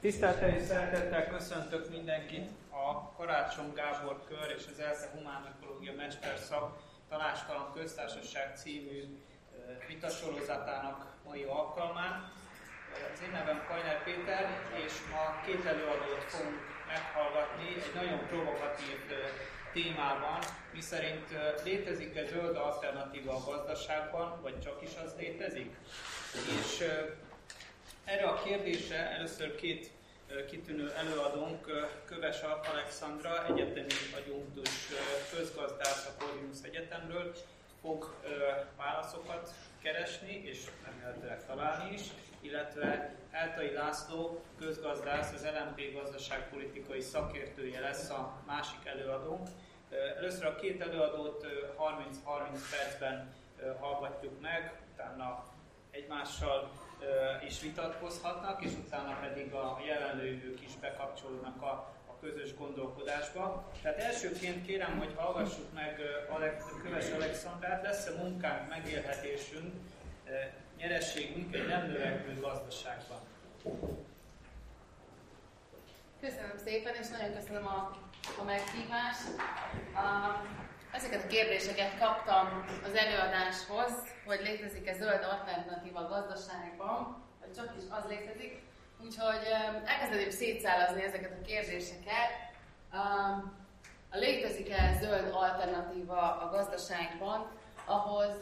Tisztelettel 0.00 0.48
és 0.48 0.62
szeretettel 0.62 1.28
köszöntök 1.28 1.90
mindenkit 1.90 2.50
a 2.70 3.12
Karácsony 3.16 3.72
Gábor 3.74 4.24
Kör 4.28 4.54
és 4.58 4.64
az 4.72 4.80
ELSZE 4.80 5.10
Humán 5.14 5.56
Ökológia 5.56 5.92
Mesterszak 5.96 6.78
Tanástalan 7.08 7.72
Köztársaság 7.74 8.56
című 8.56 9.02
vitasorozatának 9.88 11.16
mai 11.24 11.42
alkalmán. 11.42 12.32
Az 13.14 13.22
én 13.22 13.30
nevem 13.30 13.64
Kajner 13.68 14.02
Péter, 14.04 14.46
és 14.86 14.92
ma 15.10 15.40
két 15.46 15.64
előadót 15.64 16.24
fogunk 16.26 16.60
meghallgatni 16.88 17.66
egy 17.76 17.94
nagyon 17.94 18.26
provokatív 18.26 18.98
témában, 19.72 20.38
miszerint 20.72 21.28
létezik-e 21.64 22.24
zöld 22.24 22.56
alternatíva 22.56 23.32
a 23.32 23.44
gazdaságban, 23.50 24.38
vagy 24.42 24.60
csak 24.60 24.82
is 24.82 24.90
az 25.04 25.14
létezik? 25.18 25.76
És 26.58 26.84
erre 28.08 28.26
a 28.26 28.42
kérdésre 28.42 29.10
először 29.10 29.54
két 29.54 29.90
kitűnő 30.50 30.92
előadónk, 30.92 31.88
Köves 32.04 32.40
Alexandra, 32.72 33.46
egyetemi 33.46 33.86
agyunktus 34.16 34.70
közgazdász 35.34 36.06
a 36.06 36.24
Corvinus 36.24 36.58
Egyetemről, 36.62 37.34
fog 37.80 38.14
válaszokat 38.76 39.52
keresni, 39.82 40.42
és 40.44 40.64
remélhetőleg 40.84 41.46
találni 41.46 41.94
is, 41.94 42.02
illetve 42.40 43.14
Eltai 43.30 43.72
László, 43.72 44.44
közgazdász, 44.58 45.32
az 45.32 45.44
LMP 45.44 45.92
gazdaságpolitikai 45.94 47.00
szakértője 47.00 47.80
lesz 47.80 48.10
a 48.10 48.42
másik 48.46 48.84
előadónk. 48.84 49.48
Először 50.16 50.44
a 50.44 50.54
két 50.54 50.80
előadót 50.80 51.46
30-30 51.78 52.58
percben 52.70 53.34
hallgatjuk 53.80 54.40
meg, 54.40 54.80
utána 54.92 55.44
egymással 55.90 56.70
is 57.46 57.60
vitatkozhatnak, 57.60 58.64
és 58.64 58.72
utána 58.72 59.18
pedig 59.20 59.52
a 59.52 59.80
jelenlévők 59.86 60.60
is 60.60 60.74
bekapcsolódnak 60.80 61.62
a, 61.62 61.94
a 62.06 62.18
közös 62.20 62.54
gondolkodásba. 62.54 63.72
Tehát 63.82 63.98
elsőként 63.98 64.66
kérem, 64.66 64.98
hogy 64.98 65.12
hallgassuk 65.16 65.72
meg 65.74 66.00
Alex, 66.30 66.64
Köves 66.82 67.10
Alexandrát, 67.10 67.82
lesz-e 67.82 68.10
munkánk, 68.22 68.68
megélhetésünk, 68.68 69.74
nyerességünk 70.76 71.54
egy 71.54 71.66
nem 71.66 71.86
növekvő 71.86 72.40
gazdaságban. 72.40 73.18
Köszönöm 76.20 76.56
szépen, 76.64 76.94
és 76.94 77.08
nagyon 77.08 77.34
köszönöm 77.34 77.66
a, 77.66 77.96
a 78.40 78.44
meghívást. 78.44 79.28
A, 79.94 80.40
ezeket 80.92 81.24
a 81.24 81.26
kérdéseket 81.26 81.98
kaptam 81.98 82.64
az 82.84 82.94
előadáshoz, 82.94 83.92
hogy 84.26 84.40
létezik-e 84.42 84.94
zöld 84.94 85.22
alternatíva 85.22 86.08
gazdaságban, 86.08 87.24
vagy 87.40 87.52
csak 87.54 87.74
is 87.78 87.84
az 87.90 88.04
létezik. 88.08 88.62
Úgyhogy 89.04 89.46
elkezdeném 89.84 90.30
szétszállazni 90.30 91.02
ezeket 91.02 91.32
a 91.40 91.46
kérdéseket. 91.46 92.30
A 94.10 94.16
létezik-e 94.16 94.96
zöld 95.00 95.30
alternatíva 95.32 96.38
a 96.38 96.48
gazdaságban, 96.50 97.50
ahhoz 97.84 98.36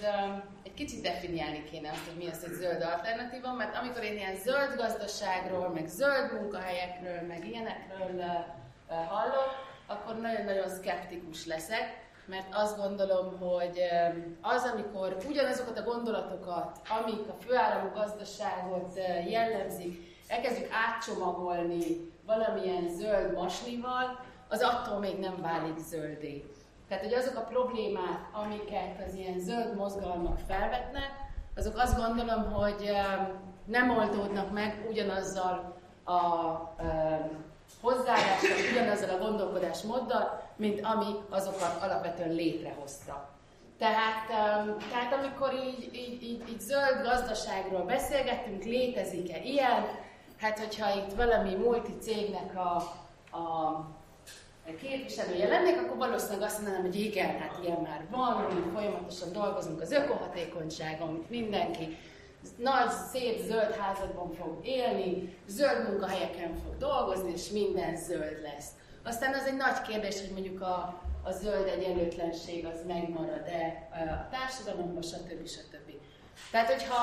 egy 0.63 0.75
kicsit 0.75 1.03
definiálni 1.03 1.65
kéne 1.65 1.91
azt, 1.91 2.07
hogy 2.07 2.17
mi 2.17 2.27
az, 2.27 2.41
hogy 2.41 2.53
zöld 2.53 2.83
alternatíva, 2.83 3.53
mert 3.53 3.77
amikor 3.77 4.03
én 4.03 4.17
ilyen 4.17 4.37
zöld 4.37 4.77
gazdaságról, 4.77 5.69
meg 5.69 5.87
zöld 5.87 6.33
munkahelyekről, 6.33 7.21
meg 7.21 7.47
ilyenekről 7.47 8.45
hallok, 8.87 9.75
akkor 9.87 10.21
nagyon-nagyon 10.21 10.69
szkeptikus 10.69 11.47
leszek, 11.47 12.06
mert 12.27 12.55
azt 12.55 12.77
gondolom, 12.77 13.39
hogy 13.39 13.81
az, 14.41 14.71
amikor 14.73 15.17
ugyanazokat 15.29 15.79
a 15.79 15.83
gondolatokat, 15.83 16.81
amik 17.01 17.29
a 17.29 17.43
főáramú 17.45 17.91
gazdaságot 17.95 18.99
jellemzik, 19.29 20.15
elkezdjük 20.29 20.71
átcsomagolni 20.87 22.13
valamilyen 22.27 22.89
zöld 22.89 23.33
masnival, 23.33 24.21
az 24.49 24.63
attól 24.63 24.99
még 24.99 25.19
nem 25.19 25.41
válik 25.41 25.79
zöldé. 25.79 26.51
Tehát, 26.89 27.05
hogy 27.05 27.15
azok 27.15 27.37
a 27.37 27.41
problémák, 27.41 28.29
amiket 28.33 29.03
az 29.07 29.15
ilyen 29.15 29.41
zöld 29.41 29.77
mozgalmak 29.77 30.39
felvetnek, 30.49 31.11
azok 31.57 31.79
azt 31.79 31.97
gondolom, 31.97 32.53
hogy 32.53 32.91
nem 33.65 33.91
oldódnak 33.91 34.53
meg 34.53 34.87
ugyanazzal 34.91 35.77
a 36.05 36.15
hozzáállással, 37.81 38.57
ugyanazzal 38.73 39.09
a 39.11 39.19
gondolkodásmóddal, 39.19 40.46
mint 40.57 40.81
ami 40.83 41.15
azokat 41.29 41.83
alapvetően 41.83 42.33
létrehozta. 42.33 43.29
Tehát, 43.79 44.27
tehát 44.91 45.13
amikor 45.13 45.53
így, 45.55 45.95
így, 45.95 46.23
így, 46.23 46.49
így 46.49 46.61
zöld 46.61 47.03
gazdaságról 47.03 47.83
beszélgetünk, 47.83 48.65
létezik-e 48.65 49.39
ilyen? 49.43 49.87
Hát, 50.37 50.59
hogyha 50.59 50.97
itt 50.97 51.15
valami 51.17 51.55
multicégnek 51.55 52.57
a, 52.57 52.77
a 53.37 54.75
képviselője 54.81 55.49
lennék, 55.49 55.81
akkor 55.81 55.97
valószínűleg 55.97 56.49
azt 56.49 56.57
mondanám, 56.57 56.83
hogy 56.83 57.01
igen, 57.01 57.39
hát 57.39 57.59
ilyen 57.63 57.81
már 57.81 58.07
van, 58.11 58.55
mi 58.55 58.71
folyamatosan 58.73 59.33
dolgozunk 59.33 59.81
az 59.81 59.93
ökohatékonyságon, 59.93 61.25
mindenki 61.29 61.97
nagy, 62.57 62.91
szép 63.13 63.39
zöld 63.39 63.75
házakban 63.75 64.33
fog 64.33 64.59
élni, 64.63 65.37
zöld 65.47 65.89
munkahelyeken 65.89 66.55
fog 66.65 66.77
dolgozni, 66.79 67.33
és 67.33 67.51
minden 67.51 67.97
zöld 67.97 68.41
lesz. 68.43 68.69
Aztán 69.07 69.35
az 69.35 69.47
egy 69.47 69.57
nagy 69.57 69.83
kérdés, 69.83 70.21
hogy 70.21 70.31
mondjuk 70.31 70.61
a, 70.61 71.03
a 71.23 71.33
zöld 71.33 71.69
egyenlőtlenség 71.69 72.67
az 72.67 72.85
megmarad-e 72.87 73.89
a 73.91 74.29
társadalomban, 74.31 75.03
stb. 75.03 75.47
stb. 75.47 75.91
Tehát, 76.51 76.73
hogyha 76.73 76.97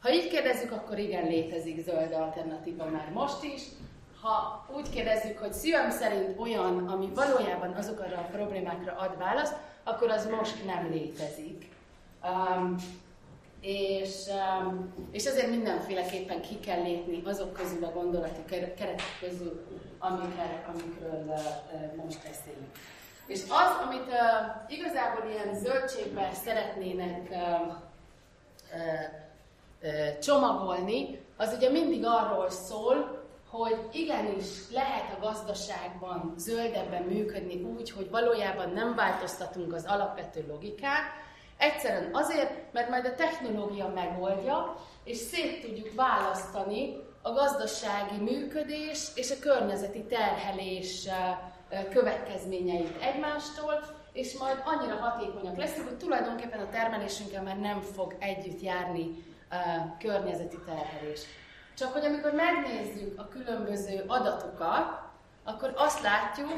ha 0.00 0.12
így 0.12 0.28
kérdezzük, 0.28 0.72
akkor 0.72 0.98
igen, 0.98 1.26
létezik 1.26 1.84
zöld 1.84 2.12
alternatíva 2.12 2.84
már 2.84 3.10
most 3.12 3.42
is. 3.42 3.62
Ha 4.20 4.66
úgy 4.76 4.90
kérdezzük, 4.90 5.38
hogy 5.38 5.52
szívem 5.52 5.90
szerint 5.90 6.38
olyan, 6.38 6.88
ami 6.88 7.10
valójában 7.14 7.72
azokra 7.72 8.16
a 8.16 8.28
problémákra 8.30 8.92
ad 8.98 9.18
választ, 9.18 9.56
akkor 9.84 10.10
az 10.10 10.26
most 10.26 10.64
nem 10.64 10.90
létezik. 10.90 11.68
Um, 12.24 12.76
és, 13.60 14.10
um, 14.28 14.92
és 15.10 15.26
azért 15.26 15.50
mindenféleképpen 15.50 16.40
ki 16.40 16.58
kell 16.58 16.82
lépni 16.82 17.22
azok 17.24 17.52
közül 17.52 17.84
a 17.84 17.92
gondolati 17.92 18.44
keretek 18.44 19.02
közül, 19.20 19.66
amikről, 19.98 20.64
amikről 20.72 21.24
most 22.04 22.18
beszélünk. 22.22 22.70
És 23.26 23.42
az, 23.42 23.86
amit 23.86 24.10
igazából 24.68 25.30
ilyen 25.30 25.54
zöldségben 25.54 26.34
szeretnének 26.34 27.34
csomagolni, 30.20 31.20
az 31.36 31.52
ugye 31.56 31.70
mindig 31.70 32.04
arról 32.04 32.50
szól, 32.50 33.24
hogy 33.50 33.88
igenis 33.92 34.70
lehet 34.70 35.16
a 35.16 35.20
gazdaságban 35.20 36.34
zöldebben 36.36 37.02
működni 37.02 37.62
úgy, 37.62 37.90
hogy 37.90 38.10
valójában 38.10 38.70
nem 38.70 38.94
változtatunk 38.94 39.74
az 39.74 39.84
alapvető 39.86 40.44
logikát, 40.48 41.24
Egyszerűen 41.58 42.14
azért, 42.14 42.72
mert 42.72 42.88
majd 42.88 43.06
a 43.06 43.14
technológia 43.14 43.88
megoldja, 43.94 44.76
és 45.04 45.16
szét 45.16 45.66
tudjuk 45.66 45.94
választani 45.94 46.96
a 47.26 47.32
gazdasági 47.32 48.16
működés 48.16 49.08
és 49.14 49.30
a 49.30 49.38
környezeti 49.40 50.04
terhelés 50.04 51.08
következményeit 51.90 53.02
egymástól, 53.02 53.84
és 54.12 54.38
majd 54.38 54.62
annyira 54.64 54.96
hatékonyak 54.96 55.56
leszünk, 55.56 55.88
hogy 55.88 55.96
tulajdonképpen 55.96 56.60
a 56.60 56.68
termelésünkkel 56.68 57.42
már 57.42 57.58
nem 57.58 57.80
fog 57.80 58.16
együtt 58.18 58.60
járni 58.60 59.24
környezeti 59.98 60.58
terhelés. 60.66 61.20
Csak 61.76 61.92
hogy 61.92 62.04
amikor 62.04 62.32
megnézzük 62.32 63.20
a 63.20 63.28
különböző 63.28 64.04
adatokat, 64.06 65.00
akkor 65.44 65.72
azt 65.76 66.02
látjuk, 66.02 66.52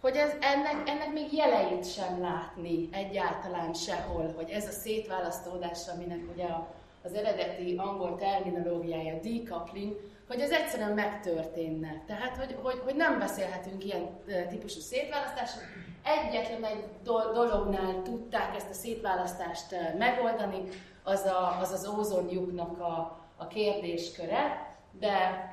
hogy 0.00 0.16
ez, 0.16 0.30
ennek, 0.40 0.88
ennek 0.88 1.12
még 1.12 1.32
jeleit 1.32 1.92
sem 1.92 2.20
látni 2.20 2.88
egyáltalán 2.92 3.74
sehol, 3.74 4.32
hogy 4.36 4.50
ez 4.50 4.66
a 4.66 4.70
szétválasztódás, 4.70 5.78
aminek 5.94 6.20
ugye 6.34 6.44
a, 6.44 6.68
az 7.02 7.14
eredeti 7.14 7.74
angol 7.76 8.16
terminológiája 8.16 9.20
decoupling, 9.20 9.96
hogy 10.28 10.40
ez 10.40 10.50
egyszerűen 10.50 10.92
megtörténne. 10.92 12.02
Tehát, 12.06 12.36
hogy, 12.36 12.56
hogy, 12.62 12.80
hogy 12.84 12.94
nem 12.94 13.18
beszélhetünk 13.18 13.84
ilyen 13.84 14.08
típusú 14.48 14.80
szétválasztásról. 14.80 15.64
Egyetlen 16.02 16.64
egy 16.64 16.84
dolognál 17.32 18.02
tudták 18.02 18.56
ezt 18.56 18.70
a 18.70 18.74
szétválasztást 18.74 19.66
megoldani, 19.98 20.62
az 21.02 21.24
a, 21.24 21.58
az, 21.60 21.70
az 21.70 21.88
ózonjuknak 21.88 22.80
a, 22.80 23.18
a 23.36 23.46
kérdésköre, 23.46 24.66
de 24.98 25.46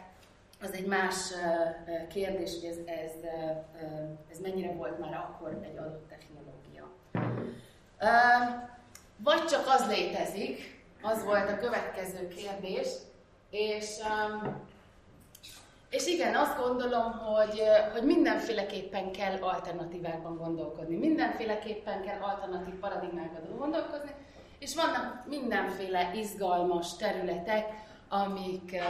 az 0.62 0.74
egy 0.74 0.86
más 0.86 1.16
kérdés, 2.10 2.54
hogy 2.54 2.70
ez, 2.70 2.78
ez, 2.86 3.12
ez 4.32 4.40
mennyire 4.40 4.72
volt 4.72 5.00
már 5.00 5.14
akkor 5.14 5.60
egy 5.64 5.78
adott 5.78 6.10
technológia. 6.10 6.90
Vagy 9.18 9.46
csak 9.46 9.66
az 9.68 9.88
létezik, 9.88 10.85
az 11.06 11.24
volt 11.24 11.50
a 11.50 11.58
következő 11.58 12.28
kérdés, 12.28 12.88
és, 13.50 13.86
és 15.90 16.08
igen, 16.08 16.36
azt 16.36 16.58
gondolom, 16.58 17.12
hogy, 17.12 17.62
hogy 17.94 18.04
mindenféleképpen 18.04 19.12
kell 19.12 19.38
alternatívákban 19.42 20.38
gondolkodni, 20.38 20.96
mindenféleképpen 20.96 22.02
kell 22.02 22.22
alternatív 22.22 22.74
paradigmákban 22.74 23.58
gondolkozni, 23.58 24.12
és 24.60 24.76
vannak 24.76 25.24
mindenféle 25.28 26.12
izgalmas 26.16 26.96
területek, 26.96 27.66
amik, 28.10 28.82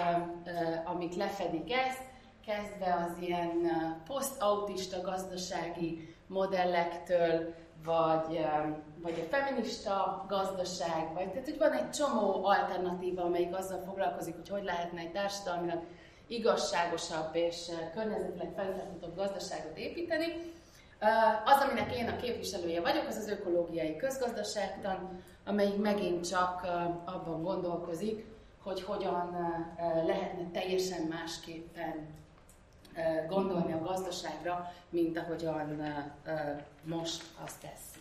amik 0.85 1.15
lefedik 1.15 1.73
ezt, 1.73 2.01
kezdve 2.45 3.05
az 3.05 3.21
ilyen 3.21 3.71
posztautista 4.07 5.01
gazdasági 5.01 6.15
modellektől, 6.27 7.53
vagy, 7.85 8.45
vagy 9.01 9.27
a 9.29 9.35
feminista 9.35 10.25
gazdaság, 10.27 11.13
vagy 11.13 11.29
tehát 11.29 11.45
hogy 11.45 11.57
van 11.57 11.71
egy 11.71 11.89
csomó 11.89 12.45
alternatíva, 12.45 13.21
amelyik 13.21 13.55
azzal 13.57 13.81
foglalkozik, 13.85 14.35
hogy 14.35 14.49
hogy 14.49 14.63
lehetne 14.63 14.99
egy 14.99 15.11
társadalmilag 15.11 15.79
igazságosabb 16.27 17.35
és 17.35 17.71
környezetileg 17.93 18.51
fenntarthatóbb 18.55 19.15
gazdaságot 19.15 19.77
építeni. 19.77 20.25
Az, 21.45 21.61
aminek 21.61 21.97
én 21.97 22.07
a 22.07 22.15
képviselője 22.15 22.81
vagyok, 22.81 23.07
az 23.07 23.15
az 23.15 23.29
ökológiai 23.29 23.95
közgazdaságtan, 23.95 25.23
amelyik 25.45 25.77
megint 25.77 26.29
csak 26.29 26.61
abban 27.05 27.43
gondolkozik, 27.43 28.25
hogy 28.63 28.81
hogyan 28.81 29.35
lehetne 30.05 30.51
teljesen 30.51 31.01
másképpen 31.01 32.07
gondolni 33.27 33.73
a 33.73 33.81
gazdaságra, 33.81 34.73
mint 34.89 35.17
ahogyan 35.17 35.81
most 36.83 37.23
azt 37.43 37.59
teszi. 37.61 37.99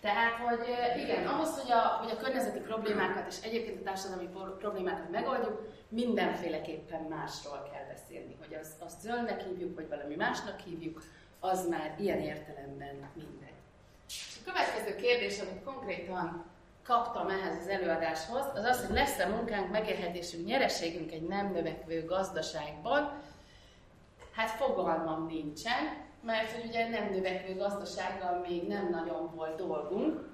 Tehát, 0.00 0.32
hogy 0.32 0.66
igen, 1.02 1.26
ahhoz, 1.26 1.60
hogy 1.60 1.70
a, 1.70 1.78
hogy 1.78 2.10
a 2.10 2.16
környezeti 2.16 2.58
problémákat 2.58 3.26
és 3.28 3.36
egyébként 3.42 3.80
a 3.80 3.82
társadalmi 3.82 4.28
problémákat 4.58 5.10
megoldjuk, 5.10 5.68
mindenféleképpen 5.88 7.02
másról 7.02 7.68
kell 7.72 7.86
beszélni. 7.94 8.36
Hogy 8.46 8.56
az, 8.60 8.68
azt 8.78 9.00
zöldnek 9.00 9.42
hívjuk, 9.42 9.74
vagy 9.74 9.88
valami 9.88 10.14
másnak 10.14 10.60
hívjuk, 10.60 11.02
az 11.40 11.68
már 11.68 11.94
ilyen 11.98 12.18
értelemben 12.18 13.10
mindegy. 13.14 13.52
És 14.08 14.38
a 14.40 14.50
következő 14.50 14.96
kérdés, 14.96 15.40
amit 15.40 15.64
konkrétan 15.64 16.44
kaptam 16.82 17.28
ehhez 17.28 17.56
az 17.60 17.68
előadáshoz, 17.68 18.44
az 18.54 18.64
az, 18.64 18.86
hogy 18.86 18.94
lesz-e 18.94 19.26
munkánk, 19.26 19.70
megélhetésünk, 19.70 20.46
nyereségünk 20.46 21.12
egy 21.12 21.22
nem 21.22 21.52
növekvő 21.52 22.04
gazdaságban, 22.04 23.22
Hát 24.32 24.50
fogalmam 24.50 25.26
nincsen, 25.26 26.10
mert 26.22 26.50
hogy 26.50 26.64
ugye 26.64 26.88
nem 26.88 27.10
növekvő 27.10 27.54
gazdasággal 27.54 28.44
még 28.48 28.66
nem 28.68 28.88
nagyon 28.90 29.30
volt 29.34 29.56
dolgunk, 29.56 30.30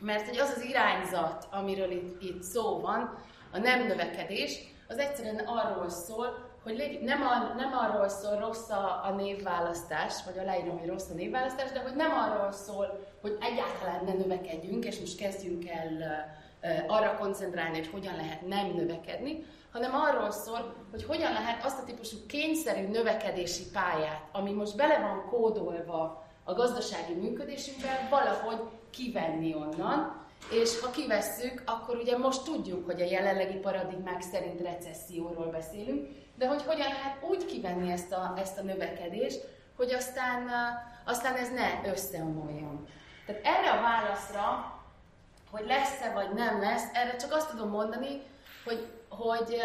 mert 0.00 0.28
hogy 0.28 0.38
az 0.38 0.52
az 0.56 0.64
irányzat, 0.64 1.48
amiről 1.50 1.90
itt, 1.90 2.22
itt 2.22 2.42
szó 2.42 2.80
van, 2.80 3.18
a 3.52 3.58
nem 3.58 3.86
növekedés, 3.86 4.58
az 4.88 4.98
egyszerűen 4.98 5.38
arról 5.38 5.88
szól, 5.88 6.44
hogy 6.62 6.98
nem, 7.02 7.22
a, 7.22 7.54
nem 7.56 7.72
arról 7.72 8.08
szól 8.08 8.38
rossz 8.38 8.70
a, 8.70 9.04
a 9.04 9.14
névválasztás, 9.16 10.24
vagy 10.24 10.38
aláírom, 10.38 10.78
hogy 10.78 10.88
rossz 10.88 11.10
a 11.10 11.14
névválasztás, 11.14 11.70
de 11.70 11.80
hogy 11.80 11.94
nem 11.94 12.10
arról 12.12 12.52
szól, 12.52 13.06
hogy 13.20 13.36
egyáltalán 13.40 14.04
ne 14.04 14.12
növekedjünk, 14.12 14.84
és 14.84 15.00
most 15.00 15.18
kezdjünk 15.18 15.68
el 15.68 16.24
arra 16.86 17.16
koncentrálni, 17.16 17.76
hogy 17.78 17.88
hogyan 17.88 18.16
lehet 18.16 18.46
nem 18.46 18.66
növekedni, 18.66 19.44
hanem 19.76 19.94
arról 19.94 20.30
szól, 20.30 20.74
hogy 20.90 21.04
hogyan 21.04 21.32
lehet 21.32 21.64
azt 21.64 21.78
a 21.78 21.84
típusú 21.84 22.16
kényszerű 22.26 22.86
növekedési 22.86 23.62
pályát, 23.72 24.22
ami 24.32 24.52
most 24.52 24.76
bele 24.76 24.98
van 24.98 25.26
kódolva 25.30 26.24
a 26.44 26.52
gazdasági 26.52 27.14
működésünkben, 27.14 28.08
valahogy 28.10 28.60
kivenni 28.90 29.54
onnan, 29.54 30.24
és 30.50 30.80
ha 30.80 30.90
kivesszük, 30.90 31.62
akkor 31.66 31.96
ugye 31.96 32.18
most 32.18 32.44
tudjuk, 32.44 32.86
hogy 32.86 33.00
a 33.00 33.04
jelenlegi 33.04 33.56
paradigmák 33.56 34.20
szerint 34.20 34.60
recesszióról 34.60 35.46
beszélünk, 35.46 36.08
de 36.34 36.48
hogy 36.48 36.62
hogyan 36.62 36.88
lehet 36.88 37.24
úgy 37.30 37.46
kivenni 37.46 37.92
ezt 37.92 38.12
a, 38.12 38.34
ezt 38.36 38.58
a 38.58 38.62
növekedést, 38.62 39.48
hogy 39.76 39.92
aztán, 39.92 40.50
aztán 41.04 41.34
ez 41.34 41.48
ne 41.50 41.90
összeomoljon. 41.90 42.86
Tehát 43.26 43.44
erre 43.44 43.70
a 43.70 43.80
válaszra, 43.80 44.74
hogy 45.50 45.66
lesz-e 45.66 46.12
vagy 46.12 46.32
nem 46.34 46.60
lesz, 46.60 46.84
erre 46.92 47.16
csak 47.16 47.32
azt 47.32 47.50
tudom 47.50 47.68
mondani, 47.68 48.22
hogy 48.64 48.86
hogy 49.08 49.56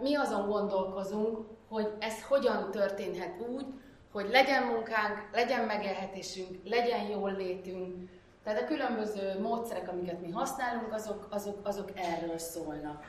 mi 0.00 0.14
azon 0.14 0.48
gondolkozunk, 0.48 1.46
hogy 1.68 1.92
ez 1.98 2.22
hogyan 2.22 2.70
történhet 2.70 3.40
úgy, 3.48 3.66
hogy 4.12 4.28
legyen 4.30 4.62
munkánk, 4.62 5.28
legyen 5.32 5.64
megélhetésünk, 5.64 6.60
legyen 6.64 7.02
jól 7.02 7.32
létünk. 7.32 8.10
Tehát 8.44 8.62
a 8.62 8.66
különböző 8.66 9.40
módszerek, 9.40 9.88
amiket 9.88 10.20
mi 10.20 10.30
használunk, 10.30 10.92
azok, 10.92 11.26
azok, 11.30 11.58
azok 11.66 11.88
erről 11.94 12.38
szólnak. 12.38 13.04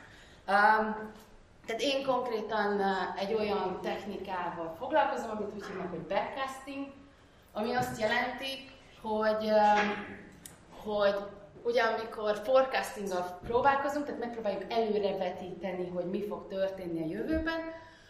Um, 0.48 1.12
tehát 1.66 1.82
én 1.82 2.06
konkrétan 2.06 2.80
egy 3.16 3.34
olyan 3.34 3.78
technikával 3.82 4.74
foglalkozom, 4.78 5.30
amit 5.30 5.54
úgy 5.54 5.66
hívnak, 5.66 5.90
hogy 5.90 6.06
backcasting, 6.06 6.86
ami 7.52 7.74
azt 7.74 8.00
jelenti, 8.00 8.70
hogy, 9.02 9.50
hogy 10.82 11.14
ugye 11.64 11.82
amikor 11.82 12.40
forecastinggal 12.44 13.38
próbálkozunk, 13.46 14.04
tehát 14.04 14.20
megpróbáljuk 14.20 14.72
előrevetíteni, 14.72 15.88
hogy 15.88 16.04
mi 16.04 16.26
fog 16.28 16.46
történni 16.48 17.02
a 17.02 17.18
jövőben, 17.18 17.60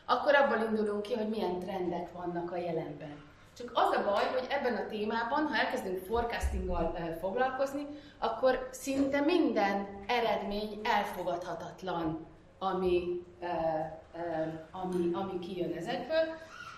akkor 0.07 0.35
abból 0.35 0.67
indulunk 0.69 1.03
ki, 1.03 1.15
hogy 1.15 1.29
milyen 1.29 1.59
trendek 1.59 2.13
vannak 2.13 2.53
a 2.53 2.57
jelenben. 2.57 3.29
Csak 3.57 3.71
az 3.75 3.97
a 3.97 4.05
baj, 4.05 4.25
hogy 4.25 4.47
ebben 4.51 4.77
a 4.77 4.87
témában, 4.87 5.47
ha 5.47 5.57
elkezdünk 5.57 5.99
forecastinggal 5.99 6.95
foglalkozni, 7.21 7.87
akkor 8.19 8.69
szinte 8.71 9.21
minden 9.21 10.05
eredmény 10.07 10.81
elfogadhatatlan, 10.83 12.27
ami, 12.59 13.23
ami, 14.71 15.11
ami 15.13 15.39
kijön 15.39 15.73
ezekből. 15.77 16.25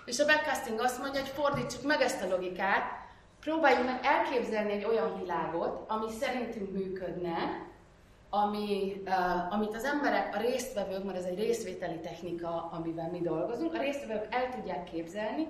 És 0.04 0.19
a 0.19 0.26
backcasting 0.26 0.80
azt 0.80 0.98
mondja, 0.98 1.20
hogy 1.20 1.30
fordítsuk 1.30 1.82
meg 1.82 2.00
ezt 2.00 2.22
a 2.22 2.28
logikát, 2.28 3.01
próbáljuk 3.42 3.84
meg 3.84 4.00
elképzelni 4.02 4.72
egy 4.72 4.84
olyan 4.84 5.18
világot, 5.20 5.84
ami 5.90 6.10
szerintünk 6.20 6.72
működne, 6.72 7.66
ami, 8.30 9.02
uh, 9.06 9.52
amit 9.52 9.74
az 9.74 9.84
emberek, 9.84 10.36
a 10.36 10.40
résztvevők, 10.40 11.04
mert 11.04 11.18
ez 11.18 11.24
egy 11.24 11.38
részvételi 11.38 11.98
technika, 11.98 12.68
amivel 12.72 13.10
mi 13.10 13.20
dolgozunk, 13.20 13.74
a 13.74 13.80
résztvevők 13.80 14.26
el 14.30 14.48
tudják 14.54 14.84
képzelni, 14.84 15.46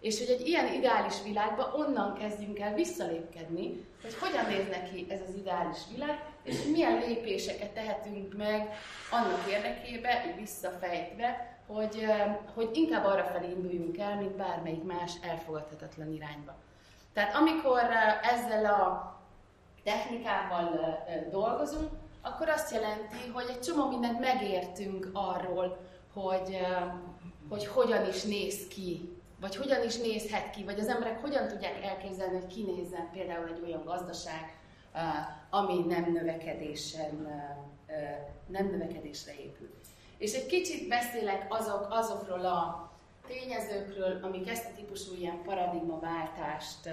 és 0.00 0.18
hogy 0.18 0.28
egy 0.28 0.46
ilyen 0.46 0.72
ideális 0.72 1.22
világba 1.24 1.72
onnan 1.76 2.14
kezdjünk 2.14 2.58
el 2.58 2.74
visszalépkedni, 2.74 3.84
hogy 4.02 4.14
hogyan 4.14 4.46
néz 4.46 4.68
neki 4.68 5.06
ez 5.08 5.20
az 5.28 5.34
ideális 5.34 5.78
világ, 5.94 6.24
és 6.42 6.64
milyen 6.64 6.98
lépéseket 6.98 7.70
tehetünk 7.70 8.36
meg 8.36 8.74
annak 9.10 9.50
érdekében, 9.50 10.28
így 10.28 10.40
visszafejtve, 10.40 11.58
hogy, 11.66 12.06
hogy 12.54 12.70
inkább 12.72 13.04
arra 13.04 13.24
felé 13.24 13.50
induljunk 13.50 13.98
el, 13.98 14.16
mint 14.16 14.36
bármelyik 14.36 14.82
más 14.82 15.12
elfogadhatatlan 15.22 16.12
irányba. 16.12 16.54
Tehát 17.12 17.34
amikor 17.34 17.80
ezzel 18.22 18.64
a 18.64 19.12
technikával 19.84 20.98
dolgozunk, 21.30 21.90
akkor 22.22 22.48
azt 22.48 22.72
jelenti, 22.72 23.28
hogy 23.32 23.46
egy 23.48 23.60
csomó 23.60 23.88
mindent 23.88 24.20
megértünk 24.20 25.10
arról, 25.12 25.78
hogy, 26.12 26.58
hogy 27.48 27.66
hogyan 27.66 28.08
is 28.08 28.22
néz 28.22 28.68
ki, 28.68 29.16
vagy 29.40 29.56
hogyan 29.56 29.84
is 29.84 29.96
nézhet 29.96 30.50
ki, 30.50 30.64
vagy 30.64 30.78
az 30.78 30.88
emberek 30.88 31.20
hogyan 31.20 31.48
tudják 31.48 31.84
elképzelni, 31.84 32.40
hogy 32.40 32.54
kinézzen 32.54 33.10
például 33.12 33.48
egy 33.48 33.62
olyan 33.64 33.84
gazdaság, 33.84 34.56
ami 35.50 35.78
nem 35.78 36.12
növekedésen, 36.12 37.28
nem 38.46 38.66
növekedésre 38.66 39.32
épül. 39.34 39.70
És 40.18 40.32
egy 40.34 40.46
kicsit 40.46 40.88
beszélek 40.88 41.46
azok, 41.48 41.86
azokról 41.90 42.44
a 42.44 42.90
tényezőkről, 43.26 44.18
amik 44.22 44.48
ezt 44.48 44.66
a 44.66 44.74
típusú 44.76 45.14
ilyen 45.14 45.42
paradigmaváltást 45.44 46.88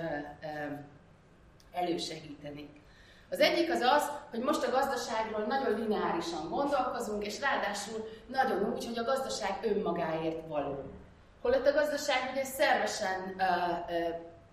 elősegítenik. 1.71 2.69
Az 3.31 3.39
egyik 3.39 3.71
az 3.71 3.81
az, 3.81 4.11
hogy 4.29 4.39
most 4.39 4.63
a 4.63 4.71
gazdaságról 4.71 5.45
nagyon 5.45 5.79
lineárisan 5.79 6.49
gondolkozunk, 6.49 7.25
és 7.25 7.39
ráadásul 7.39 8.09
nagyon 8.27 8.73
úgy, 8.73 8.85
hogy 8.85 8.97
a 8.97 9.03
gazdaság 9.03 9.59
önmagáért 9.61 10.47
való. 10.47 10.83
Holott 11.41 11.67
a 11.67 11.73
gazdaság 11.73 12.29
ugye 12.31 12.43
szervesen 12.43 13.41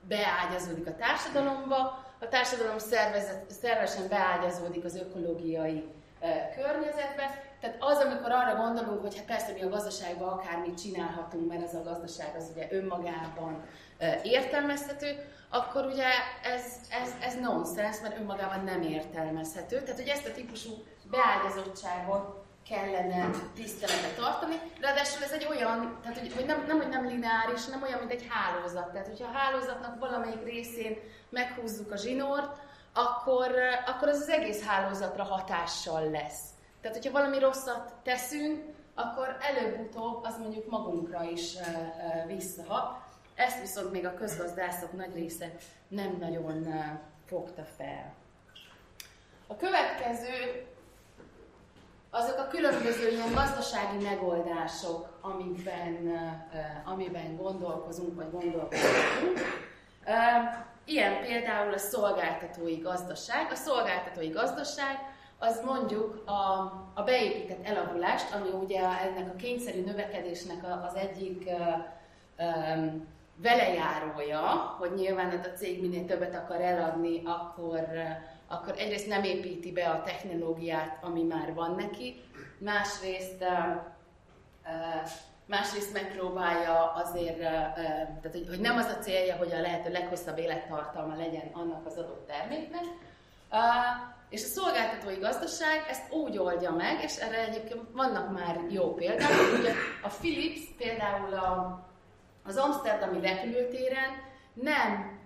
beágyazódik 0.00 0.87
a 0.87 0.97
társadalomba, 0.97 2.04
a 2.21 2.28
társadalom 2.28 2.78
szervezet, 2.78 3.50
szervesen 3.50 4.09
beágyazódik 4.09 4.85
az 4.85 4.97
ökológiai 4.97 5.85
környezetbe, 6.54 7.45
tehát 7.61 7.76
az, 7.80 7.99
amikor 7.99 8.30
arra 8.30 8.54
gondolunk, 8.56 9.00
hogy 9.00 9.16
hát 9.16 9.25
persze 9.25 9.52
mi 9.52 9.62
a 9.62 9.68
gazdaságban 9.68 10.28
akármit 10.28 10.80
csinálhatunk, 10.83 11.49
mert 11.49 11.62
ez 11.62 11.75
a 11.75 11.83
gazdaság 11.83 12.35
az 12.37 12.50
ugye 12.54 12.66
önmagában 12.71 13.64
értelmezhető, 14.23 15.33
akkor 15.50 15.85
ugye 15.85 16.09
ez, 16.42 16.64
ez, 17.02 17.14
ez 17.21 17.40
nonsens, 17.40 18.00
mert 18.00 18.18
önmagában 18.18 18.64
nem 18.64 18.83
értelmezhető. 18.83 19.80
Tehát, 19.80 20.00
hogy 20.00 20.09
ezt 20.09 20.26
a 20.26 20.33
típusú 20.33 20.71
beágyazottságot 21.11 22.45
kellene 22.68 23.30
tiszteletbe 23.54 24.09
tartani, 24.16 24.54
ráadásul 24.80 25.23
ez 25.23 25.33
egy 25.33 25.47
olyan, 25.50 25.99
tehát 26.02 26.18
hogy, 26.18 26.33
hogy 26.35 26.47
nem, 26.47 26.64
nem, 26.66 26.76
hogy 26.76 26.88
nem 26.88 27.06
lineáris, 27.06 27.66
nem 27.66 27.83
olyan, 27.83 27.99
mint 27.99 28.11
egy 28.11 28.26
hálózat. 28.28 28.92
Tehát, 28.92 29.06
hogyha 29.06 29.28
a 29.28 29.37
hálózatnak 29.38 29.99
valamelyik 29.99 30.45
részén 30.45 30.99
meghúzzuk 31.30 31.92
a 31.92 31.97
zsinort, 31.97 32.59
akkor, 32.97 33.50
akkor 33.87 34.09
az 34.09 34.21
az 34.21 34.29
egész 34.29 34.65
hálózatra 34.65 35.25
hatással 35.25 36.11
lesz. 36.11 36.41
Tehát, 36.81 36.97
hogyha 36.97 37.12
valami 37.12 37.38
rosszat 37.38 37.95
teszünk, 38.03 38.65
akkor 38.95 39.37
előbb-utóbb 39.41 40.25
az 40.25 40.38
mondjuk 40.38 40.71
magunkra 40.71 41.23
is 41.23 41.55
visszahat. 42.26 42.99
Ezt 43.35 43.61
viszont 43.61 43.93
még 43.93 44.07
a 44.07 44.15
közgazdászok 44.15 44.93
nagy 44.93 45.15
része 45.15 45.50
nem 45.88 46.17
nagyon 46.21 46.69
fogta 47.26 47.65
fel. 47.76 48.15
A 49.47 49.57
következő 49.57 50.67
azok 52.11 52.38
a 52.38 52.49
különböző 52.49 53.09
ilyen 53.09 53.35
gazdasági 53.35 54.05
megoldások, 54.05 55.19
amiben, 55.21 56.11
amiben 56.85 57.37
gondolkozunk, 57.37 58.17
vagy 58.17 58.31
gondolkozunk. 58.31 59.38
Ilyen 60.87 61.21
például 61.21 61.73
a 61.73 61.78
szolgáltatói 61.78 62.76
gazdaság. 62.76 63.50
A 63.50 63.55
szolgáltatói 63.55 64.28
gazdaság 64.28 64.99
az 65.38 65.62
mondjuk 65.64 66.23
a, 66.26 66.33
a 66.95 67.02
beépített 67.05 67.66
elavulást, 67.66 68.35
ami 68.35 68.49
ugye 68.49 68.81
ennek 68.81 69.33
a 69.33 69.37
kényszerű 69.37 69.85
növekedésnek 69.85 70.64
az 70.87 70.95
egyik 70.95 71.50
velejárója, 73.37 74.40
hogy 74.78 74.93
nyilván 74.95 75.31
hát 75.31 75.47
a 75.47 75.57
cég 75.57 75.81
minél 75.81 76.05
többet 76.05 76.35
akar 76.35 76.61
eladni, 76.61 77.23
akkor, 77.25 77.81
akkor 78.49 78.75
egyrészt 78.78 79.09
nem 79.09 79.25
építi 79.25 79.73
be 79.73 79.90
a 79.90 80.02
technológiát, 80.02 80.99
ami 81.05 81.23
már 81.23 81.55
van 81.55 81.75
neki, 81.75 82.23
másrészt 82.59 83.45
másrészt 85.47 85.93
megpróbálja 85.93 86.93
azért, 86.93 87.38
tehát 87.38 88.31
hogy, 88.33 88.47
hogy 88.49 88.61
nem 88.61 88.76
az 88.76 88.87
a 88.99 89.03
célja, 89.03 89.37
hogy 89.37 89.53
a 89.53 89.61
lehető 89.61 89.91
leghosszabb 89.91 90.38
élettartalma 90.38 91.17
legyen 91.17 91.50
annak 91.53 91.87
az 91.87 91.97
adott 91.97 92.26
terméknek, 92.26 92.85
és 94.29 94.45
a 94.45 94.47
szolgáltatói 94.47 95.17
gazdaság 95.17 95.87
ezt 95.88 96.12
úgy 96.12 96.38
oldja 96.38 96.71
meg, 96.71 97.03
és 97.03 97.17
erre 97.17 97.47
egyébként 97.47 97.81
vannak 97.93 98.33
már 98.33 98.61
jó 98.69 98.95
példák. 98.95 99.31
Ugye 99.59 99.73
a 100.03 100.09
Philips 100.09 100.61
például 100.76 101.35
a, 101.35 101.85
az 102.45 102.57
Amsterdami 102.57 103.21
repülőtéren 103.21 104.11
nem 104.53 105.19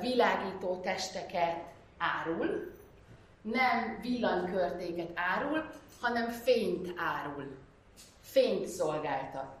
világító 0.00 0.80
testeket 0.80 1.56
árul, 1.98 2.72
nem 3.42 3.98
villanykörtéket 4.02 5.10
árul, 5.14 5.70
hanem 6.00 6.28
fényt 6.30 6.92
árul. 6.96 7.56
Fényt 8.20 8.66
szolgáltat. 8.66 9.57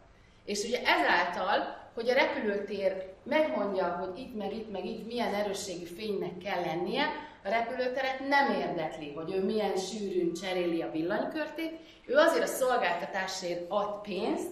És 0.48 0.64
ugye 0.64 0.80
ezáltal, 0.82 1.76
hogy 1.94 2.08
a 2.08 2.14
repülőtér 2.14 3.12
megmondja, 3.24 3.84
hogy 3.84 4.18
itt 4.18 4.36
meg 4.36 4.52
itt 4.52 4.70
meg 4.70 4.84
itt 4.84 5.06
milyen 5.06 5.34
erősségű 5.34 5.84
fénynek 5.84 6.38
kell 6.38 6.60
lennie, 6.60 7.04
a 7.44 7.48
repülőteret 7.48 8.28
nem 8.28 8.60
érdekli, 8.60 9.12
hogy 9.12 9.32
ő 9.32 9.44
milyen 9.44 9.76
sűrűn 9.76 10.32
cseréli 10.32 10.82
a 10.82 10.90
villanykörtét, 10.90 11.78
ő 12.06 12.16
azért 12.16 12.42
a 12.42 12.46
szolgáltatásért 12.46 13.64
ad 13.68 14.00
pénzt, 14.00 14.50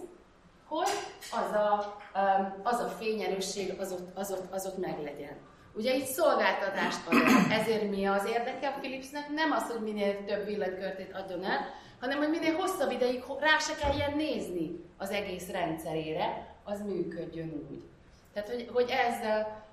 hogy 0.67 0.89
az 1.31 1.51
a, 1.51 1.97
az 2.63 2.79
a 2.79 2.87
fényerősség 2.87 3.79
az 3.79 3.91
ott, 3.91 4.17
az, 4.17 4.31
ott, 4.31 4.53
az 4.53 4.65
ott 4.65 4.77
meglegyen. 4.77 5.37
Ugye 5.73 5.95
itt 5.95 6.05
szolgáltatást 6.05 7.07
ad 7.07 7.15
ezért 7.59 7.89
mi 7.89 8.05
az 8.05 8.25
érdeke 8.25 8.67
a 8.67 8.79
Philipsnek? 8.79 9.29
Nem 9.29 9.51
az, 9.51 9.63
hogy 9.71 9.81
minél 9.81 10.25
több 10.25 10.45
villanykörtét 10.45 11.13
adjon 11.13 11.43
el, 11.43 11.59
hanem 11.99 12.17
hogy 12.17 12.29
minél 12.29 12.55
hosszabb 12.55 12.91
ideig 12.91 13.23
rá 13.39 13.57
se 13.57 13.75
kelljen 13.75 14.15
nézni 14.15 14.83
az 14.97 15.09
egész 15.09 15.49
rendszerére, 15.49 16.55
az 16.63 16.81
működjön 16.81 17.67
úgy. 17.69 17.83
Tehát, 18.33 18.49
hogy, 18.49 18.69
hogy 18.73 18.89
ez, 18.89 19.15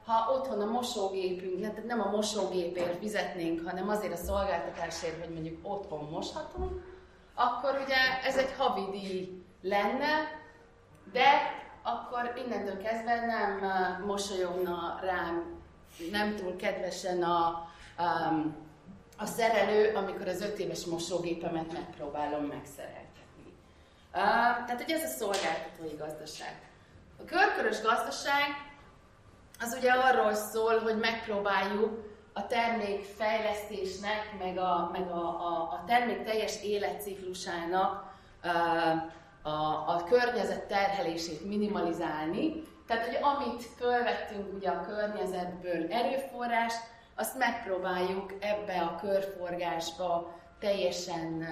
ha 0.06 0.32
otthon 0.32 0.60
a 0.60 0.70
mosógépünk, 0.70 1.86
nem, 1.86 2.00
a 2.00 2.10
mosógépért 2.10 2.98
fizetnénk, 2.98 3.68
hanem 3.68 3.88
azért 3.88 4.12
a 4.12 4.24
szolgáltatásért, 4.24 5.24
hogy 5.24 5.34
mondjuk 5.34 5.58
otthon 5.62 6.08
moshatunk, 6.10 6.82
akkor 7.34 7.80
ugye 7.84 7.96
ez 8.24 8.36
egy 8.36 8.52
havi 8.56 9.44
lenne, 9.60 10.42
de 11.12 11.62
akkor 11.82 12.42
innentől 12.46 12.82
kezdve 12.82 13.26
nem 13.26 13.60
mosolyogna 14.06 14.98
rám 15.02 15.62
nem 16.10 16.36
túl 16.36 16.56
kedvesen 16.56 17.22
a, 17.22 17.68
um, 17.98 18.56
a 19.24 19.26
szerelő, 19.26 19.94
amikor 19.94 20.28
az 20.28 20.40
öt 20.40 20.58
éves 20.58 20.84
mosógépemet 20.84 21.72
megpróbálom 21.72 22.44
megszereltetni. 22.44 23.46
Uh, 24.12 24.20
tehát, 24.66 24.82
hogy 24.82 24.92
ez 24.92 25.02
a 25.02 25.16
szolgáltatói 25.18 25.96
gazdaság. 25.98 26.60
A 27.20 27.24
körkörös 27.24 27.80
gazdaság 27.82 28.46
az 29.60 29.76
ugye 29.78 29.92
arról 29.92 30.34
szól, 30.34 30.78
hogy 30.78 30.98
megpróbáljuk 30.98 32.12
a 32.32 32.46
termék 32.46 33.04
fejlesztésnek, 33.16 34.34
meg 34.38 34.58
a, 34.58 34.88
meg 34.92 35.10
a, 35.10 35.24
a, 35.26 35.72
a 35.72 35.84
termék 35.86 36.24
teljes 36.24 36.62
életciklusának 36.62 38.12
uh, 38.44 39.12
a, 39.42 39.88
a 39.94 40.04
környezet 40.08 40.64
terhelését 40.64 41.44
minimalizálni. 41.44 42.62
Tehát, 42.86 43.06
hogy 43.06 43.18
amit 43.20 43.62
fölvettünk 43.62 44.54
ugye 44.54 44.68
a 44.68 44.80
környezetből 44.80 45.92
erőforrás, 45.92 46.74
azt 47.14 47.38
megpróbáljuk 47.38 48.34
ebbe 48.40 48.80
a 48.80 48.96
körforgásba 49.00 50.34
teljesen 50.58 51.44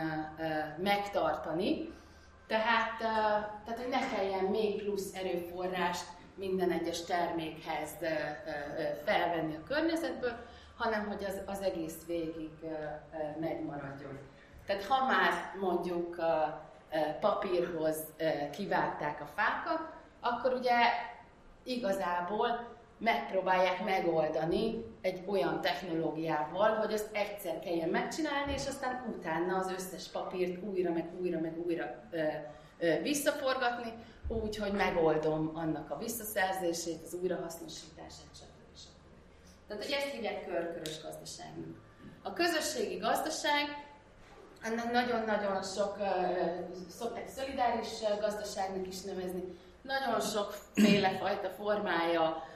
megtartani. 0.77 1.93
Tehát, 2.47 2.99
tehát, 3.65 3.81
hogy 3.81 3.89
ne 3.89 4.09
kelljen 4.15 4.45
még 4.45 4.83
plusz 4.83 5.15
erőforrást 5.15 6.05
minden 6.35 6.71
egyes 6.71 7.05
termékhez 7.05 7.91
felvenni 9.05 9.55
a 9.55 9.67
környezetből, 9.67 10.33
hanem 10.77 11.07
hogy 11.07 11.25
az, 11.25 11.41
az 11.47 11.61
egész 11.61 12.07
végig 12.07 12.51
megmaradjon. 13.41 14.19
Tehát 14.67 14.85
ha 14.85 15.07
már 15.07 15.33
mondjuk 15.61 16.17
papírhoz 17.21 17.97
kivágták 18.53 19.21
a 19.21 19.27
fákat, 19.35 19.81
akkor 20.21 20.53
ugye 20.53 20.77
igazából 21.63 22.77
megpróbálják 22.99 23.85
megoldani 23.85 24.85
egy 25.03 25.23
olyan 25.27 25.61
technológiával, 25.61 26.75
hogy 26.75 26.93
azt 26.93 27.09
egyszer 27.13 27.59
kelljen 27.59 27.89
megcsinálni, 27.89 28.53
és 28.53 28.67
aztán 28.67 29.15
utána 29.17 29.57
az 29.59 29.71
összes 29.71 30.09
papírt 30.09 30.63
újra, 30.63 30.93
meg 30.93 31.11
újra, 31.21 31.41
meg 31.41 31.59
újra 31.67 31.85
ö, 32.11 32.23
ö, 32.79 33.01
visszaforgatni, 33.01 33.93
úgy, 34.29 34.57
hogy 34.57 34.73
megoldom 34.73 35.51
annak 35.55 35.91
a 35.91 35.99
visszaszerzését, 35.99 37.03
az 37.05 37.15
újrahasznosítását, 37.23 38.35
stb. 38.35 38.77
stb. 38.77 39.03
Tehát, 39.69 39.85
hogy 39.85 39.93
ezt 39.93 40.07
hívják 40.07 40.47
körkörös 40.47 41.03
gazdaságnak. 41.03 41.77
A 42.23 42.33
közösségi 42.33 42.97
gazdaság 42.97 43.87
ennek 44.63 44.93
nagyon-nagyon 44.93 45.63
sok, 45.63 45.97
szokták 46.89 47.29
szolidáris 47.29 47.89
gazdaságnak 48.21 48.87
is 48.87 49.01
nevezni, 49.01 49.43
nagyon 49.83 50.21
sokféle 50.21 51.19
fajta 51.19 51.49
formája 51.49 52.51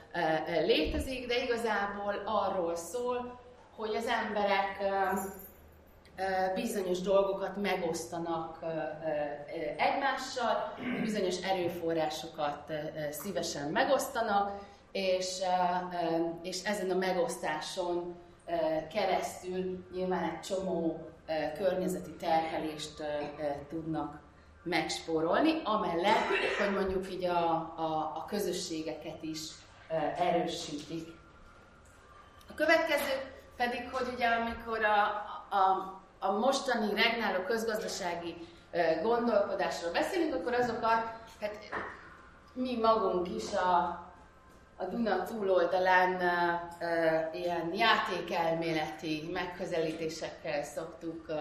létezik, 0.65 1.27
de 1.27 1.43
igazából 1.43 2.21
arról 2.25 2.75
szól, 2.75 3.39
hogy 3.75 3.95
az 3.95 4.05
emberek 4.05 4.77
bizonyos 6.55 6.99
dolgokat 7.01 7.61
megosztanak 7.61 8.59
egymással, 9.77 10.73
bizonyos 11.01 11.41
erőforrásokat 11.41 12.71
szívesen 13.11 13.69
megosztanak, 13.69 14.59
és, 14.91 15.39
és 16.41 16.63
ezen 16.63 16.89
a 16.89 16.95
megosztáson 16.95 18.15
keresztül 18.93 19.87
nyilván 19.93 20.23
egy 20.23 20.39
csomó 20.39 20.99
környezeti 21.57 22.15
terhelést 22.15 23.03
tudnak 23.69 24.19
megspórolni, 24.63 25.61
amellett, 25.63 26.25
hogy 26.59 26.73
mondjuk 26.73 27.11
így 27.11 27.25
a, 27.25 27.49
a, 27.77 28.13
a 28.15 28.25
közösségeket 28.27 29.23
is 29.23 29.39
erősítik. 30.17 31.07
A 32.49 32.53
következő 32.55 33.11
pedig, 33.57 33.89
hogy 33.91 34.07
ugye 34.13 34.27
amikor 34.27 34.83
a, 34.83 35.03
a, 35.55 35.93
a 36.19 36.31
mostani 36.31 36.93
regnáló 36.93 37.43
közgazdasági 37.43 38.35
gondolkodásról 39.01 39.91
beszélünk, 39.91 40.35
akkor 40.35 40.53
azokat, 40.53 41.03
hát 41.41 41.57
mi 42.53 42.77
magunk 42.77 43.29
is 43.35 43.53
a, 43.53 43.77
a 44.77 44.85
Duna 44.89 45.23
túloldalán 45.23 46.13
uh, 46.15 47.39
ilyen 47.39 47.73
játékelméleti 47.73 49.29
megközelítésekkel 49.33 50.63
szoktuk 50.63 51.25
uh, 51.27 51.35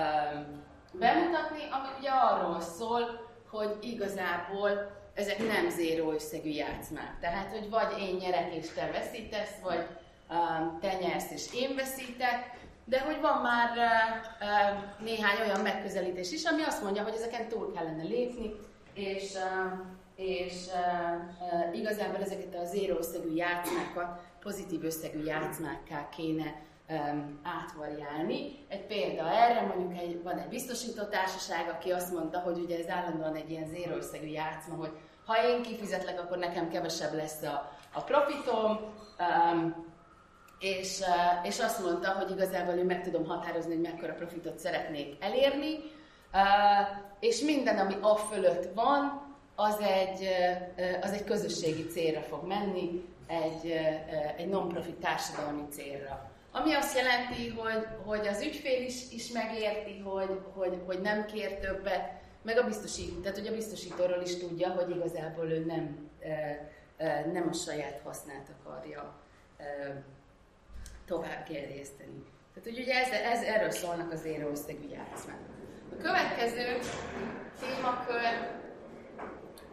um, 0.00 0.62
bemutatni, 0.92 1.62
ami 1.70 1.88
ugye 1.98 2.10
arról 2.10 2.60
szól, 2.60 3.28
hogy 3.50 3.76
igazából 3.80 5.02
ezek 5.14 5.38
nem 5.38 5.70
zéró 5.70 6.12
összegű 6.12 6.50
játszmák. 6.50 7.18
Tehát, 7.20 7.50
hogy 7.50 7.70
vagy 7.70 7.98
én 7.98 8.14
nyerek 8.14 8.54
és 8.54 8.66
te 8.74 8.90
veszítesz, 8.90 9.54
vagy 9.62 9.86
um, 10.30 10.78
te 10.80 10.92
nyersz 11.00 11.30
és 11.30 11.54
én 11.54 11.74
veszítek, 11.74 12.50
de 12.84 13.00
hogy 13.00 13.20
van 13.20 13.42
már 13.42 13.70
uh, 13.70 14.48
uh, 14.48 15.04
néhány 15.04 15.46
olyan 15.46 15.60
megközelítés 15.60 16.32
is, 16.32 16.44
ami 16.44 16.62
azt 16.62 16.82
mondja, 16.82 17.02
hogy 17.02 17.14
ezeken 17.14 17.48
túl 17.48 17.72
kellene 17.72 18.02
lépni, 18.02 18.52
és 18.94 19.32
uh, 19.34 19.78
és 20.16 20.52
uh, 20.66 21.68
uh, 21.70 21.78
igazából 21.78 22.22
ezeket 22.22 22.54
a 22.54 22.64
zéró 22.64 22.96
összegű 22.96 23.34
játszmákat 23.34 24.20
pozitív 24.40 24.84
összegű 24.84 25.24
játszmákká 25.24 26.08
kéne 26.08 26.54
um, 26.94 27.40
átvariálni. 27.42 28.66
Egy 28.68 28.86
példa 28.86 29.30
erre, 29.30 29.60
mondjuk 29.60 30.00
egy, 30.00 30.22
van 30.22 30.38
egy 30.38 30.48
biztosító 30.48 31.02
társaság, 31.02 31.68
aki 31.68 31.90
azt 31.90 32.12
mondta, 32.12 32.38
hogy 32.38 32.58
ugye 32.58 32.78
ez 32.78 32.88
állandóan 32.88 33.34
egy 33.34 33.50
ilyen 33.50 33.66
zéró 33.66 33.94
összegű 33.96 34.26
játszma, 34.26 34.74
hogy 34.74 34.92
ha 35.26 35.46
én 35.46 35.62
kifizetlek, 35.62 36.20
akkor 36.20 36.38
nekem 36.38 36.70
kevesebb 36.70 37.14
lesz 37.14 37.42
a, 37.42 37.72
a 37.92 38.00
profitom, 38.00 38.78
um, 39.18 39.92
és, 40.58 41.00
uh, 41.00 41.46
és 41.46 41.60
azt 41.60 41.84
mondta, 41.84 42.10
hogy 42.10 42.30
igazából 42.30 42.74
én 42.74 42.84
meg 42.84 43.02
tudom 43.02 43.26
határozni, 43.26 43.72
hogy 43.74 43.82
mekkora 43.82 44.14
profitot 44.14 44.58
szeretnék 44.58 45.16
elérni, 45.20 45.78
és 47.20 47.40
minden, 47.40 47.78
ami 47.78 47.94
a 48.00 48.16
fölött 48.16 48.74
van, 48.74 49.22
az 49.56 49.80
egy, 49.80 50.28
az 51.00 51.12
egy 51.12 51.24
közösségi 51.24 51.86
célra 51.86 52.20
fog 52.20 52.46
menni, 52.46 53.04
egy, 53.26 53.70
egy 54.36 54.48
non-profit 54.48 54.94
társadalmi 54.94 55.62
célra. 55.70 56.30
Ami 56.56 56.72
azt 56.72 56.96
jelenti, 56.96 57.48
hogy, 57.48 57.86
hogy 58.04 58.26
az 58.26 58.42
ügyfél 58.42 58.82
is, 58.82 59.12
is 59.12 59.30
megérti, 59.30 59.98
hogy, 59.98 60.40
hogy, 60.52 60.78
hogy 60.86 61.00
nem 61.00 61.26
kér 61.26 61.58
többet, 61.58 62.12
meg 62.42 62.58
a 62.58 62.64
biztosító, 62.64 63.20
tehát 63.20 63.38
hogy 63.38 63.46
a 63.46 63.54
biztosítóról 63.54 64.22
is 64.22 64.36
tudja, 64.36 64.68
hogy 64.68 64.96
igazából 64.96 65.50
ő 65.50 65.64
nem, 65.64 66.10
nem 67.32 67.48
a 67.50 67.52
saját 67.52 68.00
hasznát 68.04 68.48
akarja 68.58 69.14
tovább 71.06 71.48
gerjeszteni. 71.48 72.24
Tehát 72.54 72.68
hogy 72.68 72.78
ugye 72.78 72.94
ez, 72.94 73.10
ez, 73.10 73.42
erről 73.42 73.70
szólnak 73.70 74.12
az 74.12 74.24
érő 74.24 74.50
összegű. 74.50 74.88
A 75.92 76.02
következő 76.02 76.78
témakör, 77.60 78.62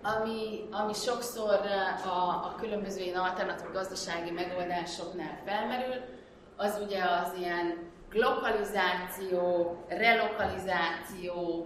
ami, 0.01 0.67
ami 0.71 0.93
sokszor 0.93 1.59
a, 2.05 2.29
a 2.45 2.55
különböző 2.59 3.01
ilyen 3.01 3.19
alternatív 3.19 3.71
gazdasági 3.71 4.31
megoldásoknál 4.31 5.41
felmerül, 5.45 6.19
az 6.61 6.81
ugye 6.85 7.03
az 7.03 7.33
ilyen 7.39 7.89
globalizáció, 8.09 9.75
relokalizáció, 9.87 11.65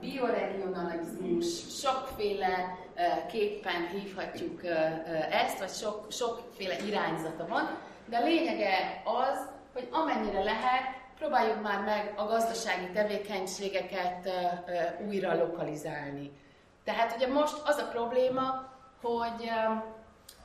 bioregionalizmus, 0.00 1.78
sokféle 1.80 2.78
képpen 3.30 3.88
hívhatjuk 3.88 4.64
ezt, 5.30 5.58
vagy 5.58 5.70
sok, 5.70 6.06
sokféle 6.12 6.76
irányzata 6.86 7.46
van, 7.46 7.78
de 8.06 8.16
a 8.16 8.24
lényege 8.24 9.02
az, 9.04 9.48
hogy 9.72 9.88
amennyire 9.90 10.42
lehet, 10.42 10.82
próbáljuk 11.18 11.62
már 11.62 11.80
meg 11.84 12.12
a 12.16 12.24
gazdasági 12.24 12.90
tevékenységeket 12.92 14.30
újra 15.06 15.34
lokalizálni. 15.34 16.32
Tehát 16.84 17.16
ugye 17.16 17.26
most 17.26 17.62
az 17.64 17.76
a 17.76 17.88
probléma, 17.88 18.72
hogy, 19.02 19.50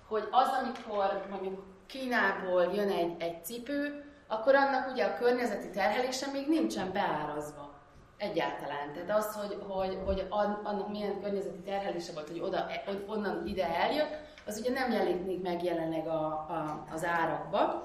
hogy 0.08 0.28
az, 0.32 0.48
amikor 0.62 1.26
mondjuk 1.30 1.69
Kínából 1.90 2.72
jön 2.74 2.90
egy, 2.90 3.16
egy 3.22 3.46
cipő, 3.46 4.04
akkor 4.28 4.56
annak 4.56 4.92
ugye 4.92 5.06
a 5.06 5.18
környezeti 5.18 5.70
terhelése 5.70 6.32
még 6.32 6.48
nincsen 6.48 6.92
beárazva 6.92 7.74
egyáltalán. 8.18 8.94
Tehát 8.94 9.18
az, 9.18 9.36
hogy, 9.36 9.58
hogy, 9.68 9.98
hogy 10.06 10.28
annak 10.64 10.90
milyen 10.90 11.22
környezeti 11.22 11.60
terhelése 11.60 12.14
volt, 12.14 12.28
hogy 12.28 12.40
oda, 12.40 12.68
onnan 13.08 13.48
ide 13.48 13.76
eljött, 13.76 14.18
az 14.46 14.58
ugye 14.58 14.72
nem 14.72 14.92
jelenik 14.92 15.42
meg 15.42 15.64
jelenleg 15.64 16.08
a, 16.08 16.26
a, 16.26 16.86
az 16.94 17.06
árakba. 17.06 17.84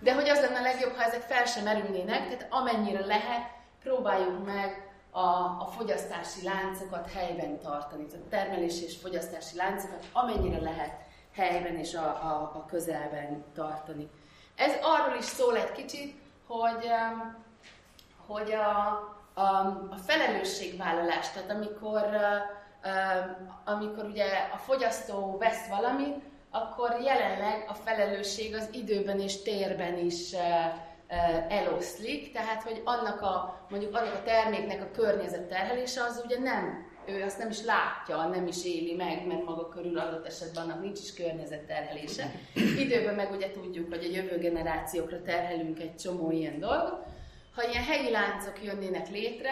De 0.00 0.14
hogy 0.14 0.28
az 0.28 0.40
lenne 0.40 0.58
a 0.58 0.62
legjobb, 0.62 0.94
ha 0.94 1.02
ezek 1.04 1.20
fel 1.20 1.44
sem 1.44 1.64
merülnének, 1.64 2.28
tehát 2.28 2.46
amennyire 2.50 3.06
lehet, 3.06 3.50
próbáljuk 3.82 4.44
meg 4.44 4.90
a, 5.10 5.26
a 5.60 5.68
fogyasztási 5.76 6.44
láncokat 6.44 7.12
helyben 7.12 7.60
tartani, 7.60 8.06
tehát 8.06 8.26
termelési 8.26 8.84
és 8.84 8.96
fogyasztási 8.96 9.56
láncokat 9.56 10.04
amennyire 10.12 10.60
lehet 10.60 11.05
helyben 11.36 11.76
és 11.76 11.94
a, 11.94 12.06
a, 12.06 12.50
a 12.54 12.64
közelben 12.68 13.44
tartani. 13.54 14.08
Ez 14.54 14.72
arról 14.82 15.16
is 15.18 15.24
szól 15.24 15.56
egy 15.56 15.72
kicsit, 15.72 16.20
hogy, 16.46 16.88
hogy 18.26 18.52
a, 18.52 18.88
a, 19.34 19.56
a 19.90 19.96
felelősségvállalás, 20.06 21.30
tehát 21.30 21.50
amikor, 21.50 22.04
amikor 23.64 24.04
ugye 24.04 24.26
a 24.52 24.56
fogyasztó 24.56 25.36
vesz 25.38 25.66
valamit, 25.68 26.16
akkor 26.50 26.96
jelenleg 27.04 27.64
a 27.68 27.74
felelősség 27.74 28.54
az 28.54 28.68
időben 28.72 29.20
és 29.20 29.42
térben 29.42 29.98
is 29.98 30.32
eloszlik, 31.48 32.32
tehát 32.32 32.62
hogy 32.62 32.82
annak 32.84 33.22
a, 33.22 33.66
mondjuk 33.70 33.96
annak 33.96 34.14
a 34.14 34.22
terméknek 34.22 34.82
a 34.82 34.90
környezet 34.90 35.48
terhelése 35.48 36.02
az 36.02 36.22
ugye 36.24 36.38
nem, 36.38 36.86
ő 37.06 37.22
azt 37.22 37.38
nem 37.38 37.48
is 37.50 37.62
látja, 37.62 38.26
nem 38.26 38.46
is 38.46 38.64
éli 38.64 38.94
meg, 38.94 39.26
mert 39.26 39.44
maga 39.44 39.68
körül 39.68 39.98
adott 39.98 40.26
esetben 40.26 40.62
annak 40.62 40.80
nincs 40.80 40.98
is 40.98 41.14
terhelése. 41.66 42.30
Időben 42.54 43.14
meg 43.14 43.30
ugye 43.30 43.50
tudjuk, 43.50 43.88
hogy 43.88 44.04
a 44.04 44.14
jövő 44.14 44.38
generációkra 44.38 45.22
terhelünk 45.22 45.80
egy 45.80 45.96
csomó 45.96 46.30
ilyen 46.30 46.58
dolgot. 46.58 47.04
Ha 47.54 47.68
ilyen 47.68 47.84
helyi 47.84 48.10
láncok 48.10 48.64
jönnének 48.64 49.10
létre, 49.10 49.50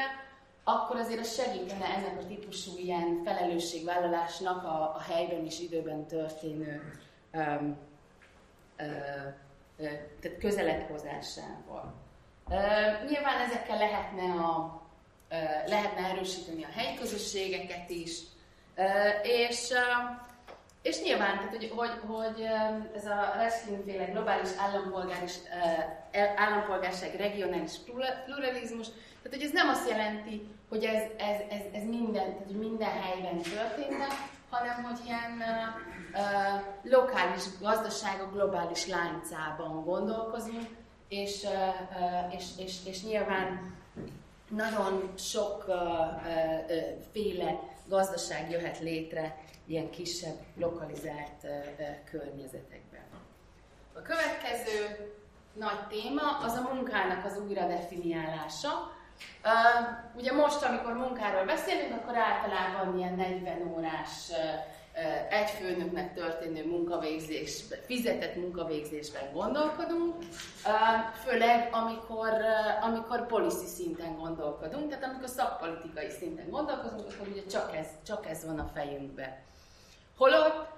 akkor 0.64 0.96
azért 0.96 1.20
az 1.20 1.34
segítene 1.34 1.84
ennek 1.84 2.18
a 2.20 2.26
típusú 2.26 2.70
ilyen 2.78 3.22
felelősségvállalásnak 3.24 4.64
a, 4.64 4.94
a 4.96 5.00
helyben 5.08 5.44
és 5.44 5.60
időben 5.60 6.06
történő 6.06 6.92
um, 7.32 7.78
uh, 8.78 8.86
uh, 9.78 9.92
tehát 10.20 10.38
közelet 10.38 10.82
hozásával. 10.82 11.94
Uh, 12.48 13.08
nyilván 13.08 13.40
ezekkel 13.40 13.78
lehetne, 13.78 14.22
a, 14.22 14.82
lehetne 15.66 16.08
erősíteni 16.08 16.64
a 16.64 16.68
helyi 16.76 16.96
közösségeket 16.98 17.90
is, 17.90 18.18
és, 19.22 19.72
és 20.82 21.02
nyilván, 21.02 21.36
tehát, 21.36 21.56
hogy, 21.56 21.72
hogy, 21.76 21.92
hogy 22.06 22.42
ez 22.96 23.06
a 23.06 23.32
Reskin-féle 23.36 24.04
globális 24.04 24.48
állampolgáris, 24.58 25.32
állampolgárság, 26.36 27.14
regionális 27.16 27.72
pluralizmus, 28.24 28.86
tehát, 29.22 29.38
hogy 29.38 29.42
ez 29.42 29.52
nem 29.52 29.68
azt 29.68 29.88
jelenti, 29.88 30.46
hogy 30.68 30.84
ez, 30.84 31.02
ez, 31.16 31.40
ez, 31.50 31.62
ez 31.72 31.82
minden, 31.82 32.12
tehát, 32.12 32.46
hogy 32.46 32.58
minden 32.58 32.90
helyben 32.90 33.38
történne, 33.38 34.06
hanem 34.50 34.82
hogy 34.82 34.98
ilyen 35.06 35.42
uh, 36.12 36.92
lokális 36.92 37.42
gazdaságok 37.60 38.32
globális 38.32 38.86
láncában 38.86 39.84
gondolkozunk, 39.84 40.66
és, 41.08 41.42
uh, 41.42 42.34
és, 42.34 42.44
és, 42.58 42.74
és 42.84 43.02
nyilván 43.02 43.74
nagyon 44.48 45.12
sok 45.18 45.64
uh, 45.68 45.74
uh, 45.74 46.20
féle 47.12 47.60
gazdaság 47.86 48.50
jöhet 48.50 48.80
létre 48.80 49.38
ilyen 49.66 49.90
kisebb, 49.90 50.38
lokalizált 50.56 51.42
uh, 51.42 51.50
környezetekben. 52.10 53.04
A 53.94 54.02
következő 54.02 55.12
nagy 55.52 55.86
téma 55.88 56.38
az 56.38 56.52
a 56.52 56.68
munkának 56.72 57.24
az 57.24 57.38
újra 57.46 57.66
definiálása. 57.66 58.92
Uh, 59.44 60.16
ugye 60.16 60.32
most, 60.32 60.62
amikor 60.62 60.92
munkáról 60.92 61.44
beszélünk, 61.44 61.92
akkor 61.92 62.16
általában 62.16 62.98
ilyen 62.98 63.14
40 63.14 63.72
órás 63.76 64.28
uh, 64.30 64.36
egy 65.30 65.50
főnöknek 65.50 66.14
történő 66.14 66.66
munkavégzés, 66.66 67.64
fizetett 67.86 68.36
munkavégzésben 68.36 69.32
gondolkodunk, 69.32 70.14
főleg 71.24 71.68
amikor, 71.72 72.30
amikor 72.82 73.26
policy 73.26 73.66
szinten 73.66 74.16
gondolkodunk, 74.16 74.88
tehát 74.88 75.04
amikor 75.04 75.28
szakpolitikai 75.28 76.10
szinten 76.10 76.50
gondolkozunk, 76.50 77.00
akkor 77.00 77.28
ugye 77.28 77.46
csak 77.46 77.76
ez, 77.76 77.86
csak 78.06 78.26
ez 78.26 78.46
van 78.46 78.58
a 78.58 78.70
fejünkben. 78.74 79.36
Holott 80.16 80.68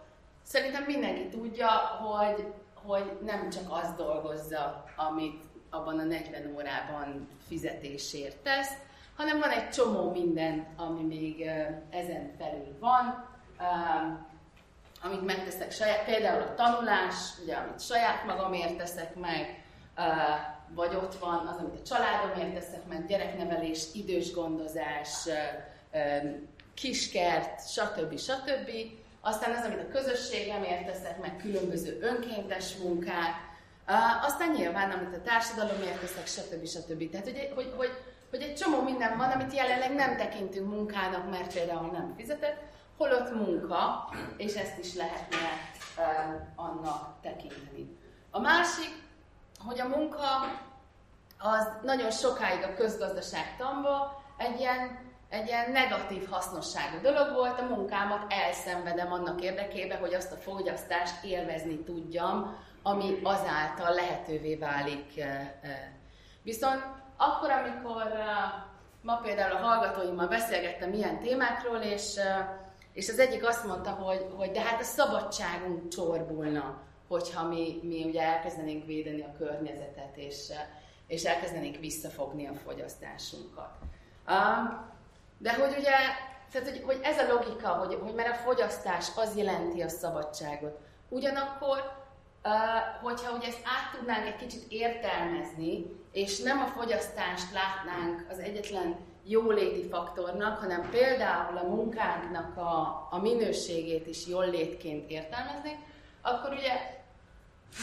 szerintem 0.42 0.82
mindenki 0.82 1.28
tudja, 1.28 1.68
hogy, 1.68 2.52
hogy 2.74 3.18
nem 3.24 3.50
csak 3.50 3.64
az 3.68 3.94
dolgozza, 3.96 4.84
amit 4.96 5.42
abban 5.70 5.98
a 5.98 6.04
40 6.04 6.54
órában 6.54 7.28
fizetésért 7.48 8.36
tesz, 8.36 8.70
hanem 9.16 9.38
van 9.38 9.50
egy 9.50 9.68
csomó 9.68 10.10
minden, 10.10 10.66
ami 10.76 11.02
még 11.02 11.40
ezen 11.90 12.30
felül 12.38 12.76
van, 12.78 13.34
amit 15.02 15.24
megteszek 15.24 15.72
saját, 15.72 16.04
például 16.04 16.42
a 16.42 16.54
tanulás, 16.54 17.14
ugye, 17.42 17.54
amit 17.54 17.80
saját 17.80 18.24
magamért 18.24 18.76
teszek 18.76 19.14
meg, 19.14 19.62
vagy 20.74 20.94
ott 20.94 21.14
van 21.14 21.46
az, 21.46 21.56
amit 21.56 21.80
a 21.80 21.82
családomért 21.82 22.54
teszek 22.54 22.86
meg, 22.88 23.06
gyereknevelés, 23.06 23.84
idős 23.94 24.32
gondozás, 24.32 25.28
kiskert, 26.74 27.68
stb. 27.70 28.18
stb. 28.18 28.70
Aztán 29.20 29.54
az, 29.54 29.64
amit 29.64 29.80
a 29.80 29.88
közösségemért 29.88 30.86
teszek 30.86 31.20
meg, 31.20 31.36
különböző 31.36 31.98
önkéntes 32.00 32.76
munkák, 32.76 33.34
aztán 34.22 34.50
nyilván, 34.50 34.90
amit 34.90 35.14
a 35.14 35.22
társadalomért 35.22 36.00
teszek, 36.00 36.26
stb. 36.26 36.66
stb. 36.66 37.10
Tehát, 37.10 37.26
hogy, 37.26 37.52
hogy, 37.54 37.72
hogy, 37.76 37.92
hogy 38.30 38.42
egy 38.42 38.54
csomó 38.54 38.82
minden 38.82 39.16
van, 39.16 39.30
amit 39.30 39.54
jelenleg 39.54 39.94
nem 39.94 40.16
tekintünk 40.16 40.70
munkának, 40.70 41.30
mert 41.30 41.52
például 41.52 41.90
nem 41.90 42.14
fizetett, 42.16 42.62
holott 42.96 43.34
munka, 43.34 44.08
és 44.36 44.54
ezt 44.54 44.78
is 44.78 44.94
lehetne 44.94 45.70
annak 46.54 47.20
tekinteni. 47.22 47.98
A 48.30 48.40
másik, 48.40 49.04
hogy 49.66 49.80
a 49.80 49.88
munka 49.88 50.26
az 51.38 51.68
nagyon 51.82 52.10
sokáig 52.10 52.62
a 52.62 52.74
közgazdaságtanban 52.74 54.12
egy 54.36 54.60
ilyen, 54.60 54.98
egy 55.28 55.46
ilyen 55.46 55.70
negatív 55.70 56.28
hasznosságú 56.28 57.00
dolog 57.02 57.32
volt, 57.32 57.60
a 57.60 57.64
munkámat 57.64 58.32
elszenvedem 58.32 59.12
annak 59.12 59.42
érdekében, 59.42 59.98
hogy 59.98 60.14
azt 60.14 60.32
a 60.32 60.36
fogyasztást 60.36 61.24
élvezni 61.24 61.78
tudjam, 61.78 62.56
ami 62.82 63.20
azáltal 63.22 63.94
lehetővé 63.94 64.56
válik. 64.56 65.24
Viszont 66.42 66.84
akkor, 67.16 67.50
amikor 67.50 68.02
ma 69.02 69.16
például 69.16 69.56
a 69.56 69.66
hallgatóimmal 69.66 70.26
beszélgettem 70.26 70.92
ilyen 70.92 71.18
témákról, 71.18 71.78
és, 71.78 72.14
és 72.96 73.08
az 73.08 73.18
egyik 73.18 73.46
azt 73.46 73.66
mondta, 73.66 73.90
hogy, 73.90 74.26
hogy 74.36 74.50
de 74.50 74.60
hát 74.60 74.80
a 74.80 74.84
szabadságunk 74.84 75.88
csorbulna, 75.88 76.82
hogyha 77.08 77.48
mi, 77.48 77.80
mi 77.82 78.04
ugye 78.04 78.22
elkezdenénk 78.22 78.86
védeni 78.86 79.22
a 79.22 79.34
környezetet, 79.38 80.16
és, 80.16 80.52
és 81.06 81.24
elkezdenénk 81.24 81.76
visszafogni 81.76 82.46
a 82.46 82.54
fogyasztásunkat. 82.54 83.70
De 85.38 85.54
hogy 85.54 85.74
ugye, 85.78 85.90
tehát 86.52 86.70
hogy, 86.70 86.82
hogy 86.84 87.00
ez 87.02 87.18
a 87.18 87.32
logika, 87.32 87.68
hogy, 87.68 87.98
hogy 88.02 88.14
mert 88.14 88.28
a 88.28 88.42
fogyasztás 88.42 89.06
az 89.16 89.36
jelenti 89.36 89.80
a 89.80 89.88
szabadságot. 89.88 90.78
Ugyanakkor, 91.08 91.78
hogyha 93.02 93.36
ugye 93.36 93.46
ezt 93.46 93.62
át 93.64 93.98
tudnánk 93.98 94.26
egy 94.26 94.36
kicsit 94.36 94.64
értelmezni, 94.68 95.86
és 96.12 96.38
nem 96.38 96.58
a 96.58 96.66
fogyasztást 96.66 97.52
látnánk 97.52 98.26
az 98.30 98.38
egyetlen 98.38 98.96
jóléti 99.26 99.88
faktornak, 99.88 100.58
hanem 100.58 100.90
például 100.90 101.56
a 101.56 101.68
munkánknak 101.68 102.56
a, 102.56 103.06
a 103.10 103.18
minőségét 103.20 104.06
is 104.06 104.26
jól 104.26 104.50
létként 104.50 105.10
értelmezni, 105.10 105.78
akkor 106.22 106.52
ugye 106.52 107.04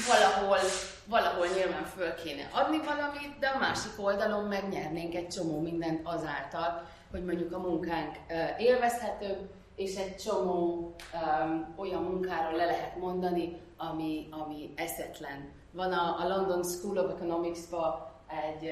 valahol, 0.08 0.58
valahol 1.06 1.48
nyilván 1.48 1.86
föl 1.86 2.14
kéne 2.14 2.50
adni 2.54 2.78
valamit, 2.78 3.40
de 3.40 3.48
a 3.48 3.60
másik 3.60 3.92
oldalon 3.98 4.44
megnyernénk 4.44 5.16
egy 5.16 5.28
csomó 5.28 5.60
mindent 5.60 6.08
azáltal, 6.08 6.88
hogy 7.12 7.26
mondjuk 7.26 7.54
a 7.54 7.60
munkánk 7.60 8.16
élvezhetőbb, 8.58 9.50
és 9.76 9.96
egy 9.96 10.16
csomó 10.16 10.96
um, 11.14 11.74
olyan 11.78 12.04
munkáról 12.04 12.58
le 12.58 12.66
lehet 12.66 12.98
mondani, 12.98 13.62
ami, 13.78 14.28
ami 14.32 14.74
eszetlen. 14.76 15.52
Van 15.72 15.92
a, 15.92 16.20
a 16.20 16.28
London 16.28 16.64
School 16.64 16.98
of 16.98 17.12
Economics-ba 17.12 18.13
egy 18.42 18.70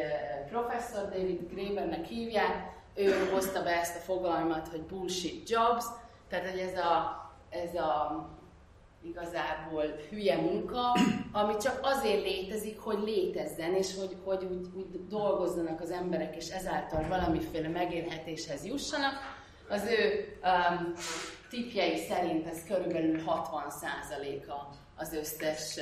professzor, 0.50 1.10
David 1.10 1.54
Graebernek 1.54 2.06
hívják, 2.06 2.72
ő 2.96 3.30
hozta 3.32 3.64
be 3.64 3.80
ezt 3.80 3.96
a 3.96 4.00
fogalmat, 4.00 4.68
hogy 4.68 4.82
bullshit 4.82 5.50
jobs, 5.50 5.84
tehát 6.30 6.50
hogy 6.50 6.60
ez 6.60 6.78
a, 6.78 7.22
ez 7.50 7.76
a 7.76 8.30
igazából 9.04 9.84
hülye 10.10 10.36
munka, 10.36 10.96
ami 11.32 11.58
csak 11.58 11.80
azért 11.82 12.24
létezik, 12.24 12.80
hogy 12.80 13.00
létezzen, 13.06 13.74
és 13.74 13.96
hogy, 13.96 14.18
hogy 14.24 14.44
úgy, 14.44 14.68
úgy 14.76 15.08
dolgozzanak 15.08 15.82
az 15.82 15.92
emberek, 15.92 16.36
és 16.36 16.50
ezáltal 16.50 17.08
valamiféle 17.08 17.68
megélhetéshez 17.68 18.66
jussanak. 18.66 19.14
Az 19.70 19.86
ő 19.86 20.28
um, 20.44 20.94
tipjei 21.50 21.98
szerint 21.98 22.48
ez 22.48 22.64
körülbelül 22.68 23.22
60%-a 23.26 24.76
az 25.02 25.14
összes 25.14 25.80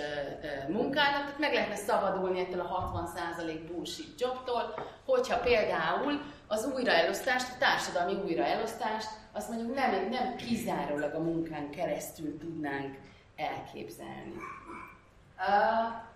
munkának, 0.67 1.21
tehát 1.21 1.39
meg 1.39 1.53
lehetne 1.53 1.75
szabadulni 1.75 2.39
ettől 2.39 2.59
a 2.59 2.91
60% 3.17 3.59
bullshit 3.67 4.21
jobtól, 4.21 4.73
hogyha 5.05 5.39
például 5.39 6.21
az 6.47 6.71
újraelosztást, 6.75 7.47
a 7.53 7.57
társadalmi 7.59 8.13
újraelosztást, 8.13 9.09
azt 9.31 9.49
mondjuk 9.49 9.75
nem, 9.75 10.09
nem 10.09 10.35
kizárólag 10.35 11.13
a 11.13 11.19
munkán 11.19 11.69
keresztül 11.69 12.37
tudnánk 12.37 12.97
elképzelni. 13.35 14.33
Uh, 15.37 16.07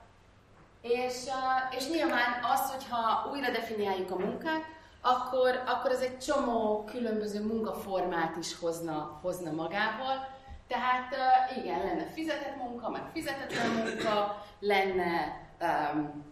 és, 0.82 1.13
uh, 1.26 1.78
és 1.78 1.89
nyilván 1.89 2.44
az, 2.54 2.72
hogyha 2.72 3.30
újra 3.32 3.52
definiáljuk 3.52 4.12
a 4.12 4.18
munkát, 4.18 4.63
akkor, 5.02 5.63
akkor 5.66 5.92
ez 5.92 6.00
egy 6.00 6.20
csomó 6.20 6.84
különböző 6.84 7.46
munkaformát 7.46 8.36
is 8.36 8.60
hozna, 8.60 9.20
hozna 9.22 9.52
magával. 9.52 10.33
Tehát 10.74 11.16
igen, 11.58 11.80
lenne 11.84 12.06
fizetett 12.14 12.56
munka, 12.58 12.90
meg 12.90 13.02
fizetetlen 13.14 13.70
munka, 13.70 14.46
lenne 14.60 15.42
um, 15.62 16.26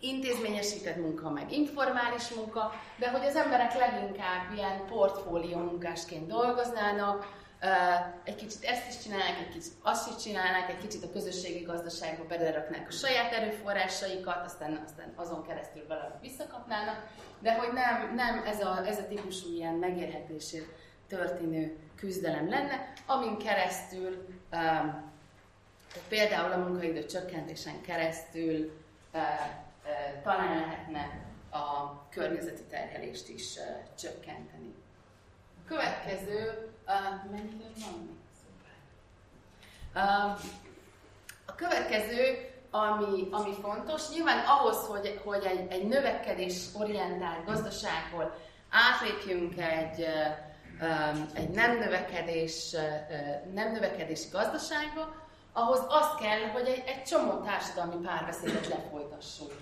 intézményesített 0.00 0.96
munka, 0.96 1.30
meg 1.30 1.52
informális 1.52 2.28
munka, 2.28 2.72
de 2.98 3.10
hogy 3.10 3.26
az 3.26 3.36
emberek 3.36 3.74
leginkább 3.74 4.52
ilyen 4.54 4.86
portfólió 4.86 5.58
munkásként 5.58 6.26
dolgoznának, 6.26 7.42
egy 8.24 8.34
kicsit 8.34 8.64
ezt 8.64 8.88
is 8.88 9.02
csinálnák, 9.02 9.38
egy 9.38 9.52
kicsit 9.52 9.72
azt 9.82 10.08
is 10.08 10.22
csinálnák, 10.22 10.68
egy 10.68 10.78
kicsit 10.78 11.04
a 11.04 11.10
közösségi 11.12 11.64
gazdaságba 11.64 12.24
beleraknák 12.26 12.88
a 12.88 12.92
saját 12.92 13.32
erőforrásaikat, 13.32 14.44
aztán, 14.44 14.82
aztán 14.86 15.12
azon 15.16 15.46
keresztül 15.46 15.86
valamit 15.88 16.20
visszakapnának, 16.20 17.06
de 17.40 17.54
hogy 17.54 17.72
nem, 17.72 18.14
nem 18.14 18.42
ez, 18.46 18.60
a, 18.60 18.86
ez 18.86 18.98
a 18.98 19.06
típusú 19.08 19.54
ilyen 19.54 19.74
megérhetésért 19.74 20.68
történő 21.08 21.76
küzdelem 22.04 22.48
lenne, 22.48 22.92
amin 23.06 23.38
keresztül 23.38 24.26
um, 24.52 25.12
például 26.08 26.52
a 26.52 26.56
munkaidő 26.56 27.06
csökkentésen 27.06 27.80
keresztül 27.80 28.72
uh, 29.12 29.20
uh, 29.84 30.22
talán 30.22 30.60
lehetne 30.60 31.22
a 31.50 31.98
környezeti 32.08 32.62
terhelést 32.62 33.28
is 33.28 33.56
uh, 33.56 33.64
csökkenteni. 33.98 34.74
Következő 35.66 36.68
mennyi 37.30 37.72
van 37.80 38.22
Uh, 39.96 40.40
a 41.46 41.54
következő, 41.56 42.50
ami, 42.70 43.28
ami 43.30 43.54
fontos, 43.62 44.10
nyilván 44.10 44.44
ahhoz, 44.46 44.76
hogy, 44.76 45.20
hogy 45.24 45.44
egy, 45.44 45.72
egy 45.72 45.88
növekedés-orientált 45.88 47.44
gazdaságból 47.44 48.36
átlépjünk 48.70 49.58
egy, 49.58 50.06
egy 51.34 51.48
nem, 51.48 51.78
növekedés, 51.78 52.76
nem 53.54 53.72
növekedési 53.72 54.28
gazdaságba, 54.32 55.14
ahhoz 55.52 55.80
az 55.88 56.06
kell, 56.20 56.48
hogy 56.52 56.66
egy, 56.66 56.82
egy 56.86 57.02
csomó 57.02 57.32
társadalmi 57.32 58.06
párbeszédet 58.06 58.68
lefolytassunk. 58.68 59.52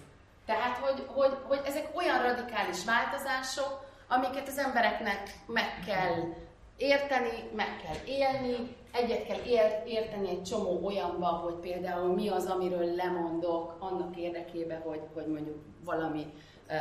Tehát, 0.46 0.76
hogy, 0.76 1.06
hogy, 1.06 1.36
hogy 1.48 1.60
ezek 1.64 1.88
olyan 1.94 2.22
radikális 2.22 2.84
változások, 2.84 3.90
amiket 4.08 4.48
az 4.48 4.58
embereknek 4.58 5.22
meg 5.46 5.82
kell 5.86 6.34
érteni, 6.76 7.50
meg 7.54 7.80
kell 7.84 8.14
élni, 8.14 8.76
egyet 8.92 9.26
kell 9.26 9.40
ért, 9.46 9.86
érteni 9.86 10.28
egy 10.28 10.42
csomó 10.42 10.80
olyanba, 10.86 11.26
hogy 11.26 11.54
például 11.54 12.14
mi 12.14 12.28
az, 12.28 12.46
amiről 12.46 12.94
lemondok 12.94 13.76
annak 13.78 14.16
érdekében, 14.16 14.80
hogy, 14.80 15.00
hogy 15.14 15.26
mondjuk 15.26 15.64
valami 15.84 16.32
ö, 16.68 16.74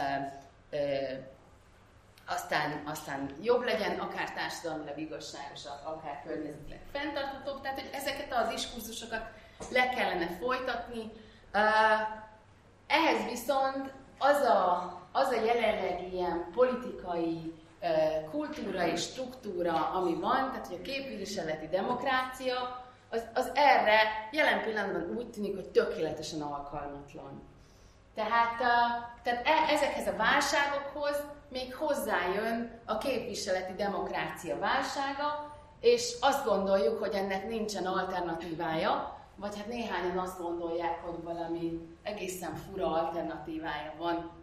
ö, 0.70 0.78
aztán, 2.36 2.82
aztán 2.86 3.30
jobb 3.42 3.64
legyen, 3.64 4.00
akár 4.00 4.34
társadalmilag 4.34 4.98
igazságosabb, 4.98 5.80
akár 5.84 6.22
környezetileg 6.26 6.80
fenntarthatóbb. 6.92 7.62
Tehát, 7.62 7.80
hogy 7.80 7.90
ezeket 7.94 8.34
az 8.34 8.48
diskurzusokat 8.48 9.24
le 9.72 9.90
kellene 9.90 10.28
folytatni. 10.28 11.12
Ehhez 12.88 13.30
viszont 13.30 13.94
az 14.18 14.42
a, 14.42 14.94
az 15.12 15.28
a 15.28 15.44
jelenlegi 15.44 16.14
ilyen 16.14 16.46
politikai 16.54 17.54
kultúra 18.32 18.88
és 18.88 19.02
struktúra, 19.02 19.90
ami 19.90 20.14
van, 20.14 20.52
tehát 20.52 20.68
hogy 20.68 20.80
a 20.80 20.82
képviseleti 20.82 21.68
demokrácia, 21.68 22.86
az, 23.10 23.28
az 23.34 23.52
erre 23.54 24.30
jelen 24.32 24.64
pillanatban 24.64 25.18
úgy 25.18 25.30
tűnik, 25.30 25.56
hogy 25.56 25.70
tökéletesen 25.70 26.42
alkalmatlan. 26.42 27.51
Tehát, 28.16 28.58
tehát 29.24 29.48
e, 29.48 29.74
ezekhez 29.74 30.08
a 30.08 30.16
válságokhoz 30.18 31.24
még 31.50 31.76
hozzájön 31.76 32.80
a 32.86 32.98
képviseleti 32.98 33.74
demokrácia 33.74 34.60
válsága, 34.60 35.56
és 35.80 36.18
azt 36.22 36.46
gondoljuk, 36.46 37.00
hogy 37.00 37.14
ennek 37.14 37.48
nincsen 37.48 37.86
alternatívája, 37.86 39.20
vagy 39.36 39.56
hát 39.58 39.68
néhányan 39.68 40.18
azt 40.18 40.42
gondolják, 40.42 41.04
hogy 41.04 41.24
valami 41.24 41.80
egészen 42.04 42.56
fura 42.56 42.92
alternatívája 42.92 43.94
van 43.98 44.40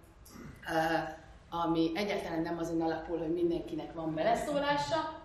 ami 1.50 1.90
egyáltalán 1.94 2.42
nem 2.42 2.58
azon 2.58 2.80
alapul, 2.80 3.18
hogy 3.18 3.32
mindenkinek 3.32 3.92
van 3.92 4.14
beleszólása, 4.14 5.16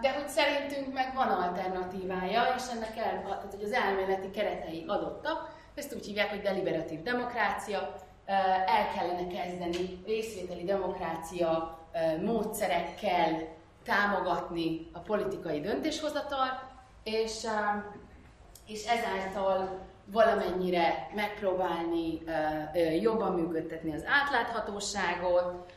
de 0.00 0.12
hogy 0.12 0.28
szerintünk 0.28 0.92
meg 0.92 1.14
van 1.14 1.28
alternatívája, 1.28 2.42
és 2.56 2.62
ennek 2.74 2.96
el, 2.96 3.22
tehát, 3.22 3.54
hogy 3.54 3.64
az 3.64 3.72
elméleti 3.72 4.30
keretei 4.30 4.84
adottak, 4.86 5.60
ezt 5.74 5.94
úgy 5.94 6.06
hívják, 6.06 6.30
hogy 6.30 6.40
deliberatív 6.40 7.02
demokrácia, 7.02 7.94
el 8.66 8.92
kellene 8.94 9.26
kezdeni 9.26 10.02
részvételi 10.06 10.64
demokrácia 10.64 11.78
módszerekkel 12.24 13.48
támogatni 13.84 14.88
a 14.92 14.98
politikai 14.98 15.60
döntéshozatal, 15.60 16.70
és, 17.04 17.46
és 18.66 18.84
ezáltal 18.84 19.78
valamennyire 20.04 21.10
megpróbálni 21.14 22.22
jobban 23.00 23.32
működtetni 23.32 23.94
az 23.94 24.04
átláthatóságot, 24.06 25.72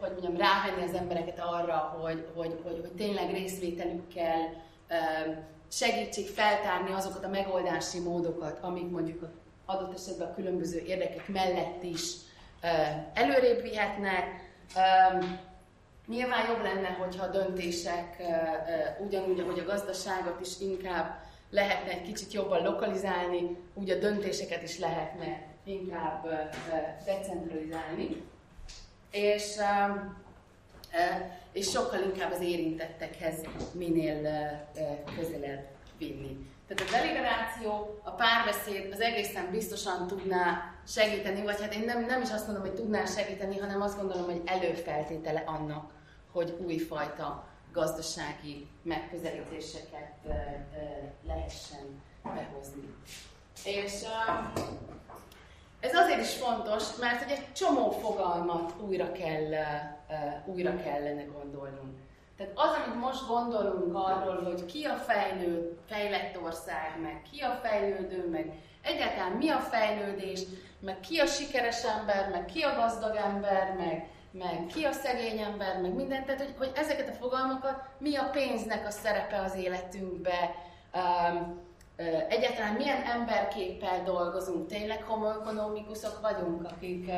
hogy 0.00 0.10
mondjam, 0.10 0.36
rávenni 0.36 0.82
az 0.88 0.94
embereket 0.94 1.38
arra, 1.40 1.76
hogy, 1.76 2.26
hogy, 2.34 2.60
hogy, 2.62 2.78
hogy 2.80 2.92
tényleg 2.96 3.30
részvételükkel 3.30 4.66
segítsék 5.68 6.28
feltárni 6.28 6.92
azokat 6.92 7.24
a 7.24 7.28
megoldási 7.28 8.00
módokat, 8.00 8.58
amik 8.60 8.90
mondjuk 8.90 9.28
adott 9.66 9.94
esetben 9.94 10.28
a 10.28 10.34
különböző 10.34 10.78
érdekek 10.78 11.28
mellett 11.28 11.82
is 11.82 12.12
előrébb 13.14 13.62
vihetnek. 13.62 14.24
Nyilván 16.06 16.46
jobb 16.48 16.62
lenne, 16.62 16.88
hogyha 16.88 17.24
a 17.24 17.30
döntések 17.30 18.22
ugyanúgy, 18.98 19.40
ahogy 19.40 19.58
a 19.58 19.64
gazdaságot 19.64 20.40
is 20.40 20.60
inkább 20.60 21.20
lehetne 21.50 21.90
egy 21.90 22.02
kicsit 22.02 22.32
jobban 22.32 22.62
lokalizálni, 22.62 23.56
úgy 23.74 23.90
a 23.90 23.98
döntéseket 23.98 24.62
is 24.62 24.78
lehetne 24.78 25.42
inkább 25.64 26.26
decentralizálni, 27.04 28.22
és, 29.10 29.56
és 31.58 31.70
sokkal 31.70 32.02
inkább 32.02 32.32
az 32.32 32.40
érintettekhez 32.40 33.34
minél 33.72 34.20
közelebb 35.16 35.66
vinni. 35.98 36.50
Tehát 36.66 36.92
a 36.92 36.96
deliberáció, 36.96 38.00
a 38.04 38.10
párbeszéd 38.10 38.92
az 38.92 39.00
egészen 39.00 39.50
biztosan 39.50 40.06
tudná 40.06 40.74
segíteni, 40.86 41.42
vagy 41.42 41.60
hát 41.60 41.74
én 41.74 41.84
nem, 41.84 42.04
nem 42.04 42.22
is 42.22 42.30
azt 42.30 42.46
mondom, 42.46 42.64
hogy 42.64 42.74
tudná 42.74 43.04
segíteni, 43.04 43.58
hanem 43.58 43.82
azt 43.82 43.96
gondolom, 43.96 44.24
hogy 44.24 44.42
előfeltétele 44.44 45.42
annak, 45.46 45.92
hogy 46.32 46.56
újfajta 46.66 47.48
gazdasági 47.72 48.68
megközelítéseket 48.82 50.14
lehessen 51.26 52.02
behozni. 52.22 52.94
És 53.64 53.92
ez 55.80 55.94
azért 55.94 56.20
is 56.20 56.34
fontos, 56.34 56.96
mert 57.00 57.22
hogy 57.22 57.32
egy 57.32 57.52
csomó 57.52 57.90
fogalmat 57.90 58.72
újra, 58.80 59.12
kell, 59.12 59.52
újra 60.44 60.76
kellene 60.76 61.22
gondolnunk. 61.22 61.98
Tehát 62.36 62.52
az, 62.54 62.70
amit 62.76 63.00
most 63.00 63.26
gondolunk 63.26 63.94
arról, 63.94 64.42
hogy 64.42 64.64
ki 64.64 64.84
a 64.84 64.94
fejlő, 64.94 65.78
fejlett 65.86 66.38
ország, 66.44 66.98
meg 67.02 67.22
ki 67.30 67.40
a 67.40 67.60
fejlődő, 67.62 68.28
meg 68.30 68.52
egyáltalán 68.82 69.32
mi 69.32 69.48
a 69.48 69.58
fejlődés, 69.58 70.40
meg 70.80 71.00
ki 71.00 71.18
a 71.18 71.26
sikeres 71.26 71.84
ember, 71.84 72.28
meg 72.30 72.44
ki 72.44 72.62
a 72.62 72.74
gazdag 72.74 73.16
ember, 73.16 73.74
meg, 73.78 74.08
meg 74.30 74.66
ki 74.74 74.84
a 74.84 74.92
szegény 74.92 75.38
ember, 75.38 75.80
meg 75.80 75.94
mindent. 75.94 76.26
Tehát, 76.26 76.40
hogy, 76.40 76.54
hogy 76.58 76.72
ezeket 76.74 77.08
a 77.08 77.18
fogalmakat, 77.20 77.82
mi 77.98 78.16
a 78.16 78.30
pénznek 78.32 78.86
a 78.86 78.90
szerepe 78.90 79.40
az 79.40 79.54
életünkbe, 79.54 80.54
um, 80.94 81.66
egyáltalán 82.28 82.74
milyen 82.74 83.02
emberképpel 83.02 84.02
dolgozunk, 84.04 84.66
tényleg 84.66 85.02
homoekonomikusok 85.02 86.20
vagyunk, 86.20 86.64
akik 86.64 87.10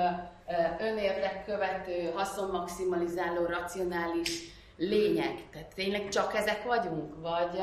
önérdek 0.79 1.45
követő, 1.45 2.11
haszonmaximalizáló, 2.15 3.47
racionális 3.47 4.59
lények. 4.77 5.51
Tehát 5.51 5.75
tényleg 5.75 6.09
csak 6.09 6.35
ezek 6.35 6.65
vagyunk, 6.65 7.15
vagy, 7.21 7.61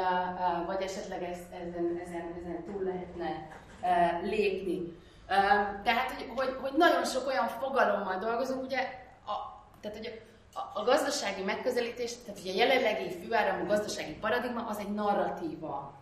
vagy 0.65 0.81
esetleg 0.81 1.23
ezen, 1.23 1.99
ezen, 2.05 2.33
ezen 2.41 2.63
túl 2.65 2.83
lehetne 2.83 3.47
lépni. 4.23 4.95
Tehát, 5.83 6.11
hogy, 6.11 6.31
hogy, 6.35 6.57
hogy 6.61 6.71
nagyon 6.77 7.05
sok 7.05 7.27
olyan 7.27 7.47
fogalommal 7.47 8.17
dolgozunk, 8.19 8.63
ugye, 8.63 8.79
a, 9.25 9.33
tehát, 9.81 9.97
hogy 9.97 10.21
a, 10.53 10.79
a 10.79 10.83
gazdasági 10.83 11.43
megközelítés, 11.43 12.11
tehát 12.25 12.39
ugye 12.39 12.51
a 12.51 12.55
jelenlegi 12.55 13.09
főáramú 13.09 13.65
gazdasági 13.65 14.13
paradigma 14.13 14.65
az 14.67 14.77
egy 14.77 14.93
narratíva. 14.93 15.93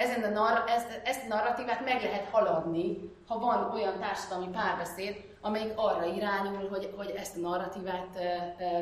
Ezen 0.00 0.22
a 0.22 0.28
nar- 0.28 0.68
ezt, 0.68 1.00
ezt 1.04 1.24
a 1.24 1.34
narratívát 1.34 1.84
meg 1.84 2.02
lehet 2.02 2.28
haladni, 2.30 3.12
ha 3.26 3.38
van 3.38 3.70
olyan 3.72 3.98
társadalmi 3.98 4.48
párbeszéd, 4.48 5.24
amelyik 5.40 5.72
arra 5.74 6.04
irányul, 6.04 6.68
hogy, 6.68 6.94
hogy 6.96 7.10
ezt 7.10 7.36
a 7.36 7.40
narratívát 7.40 8.18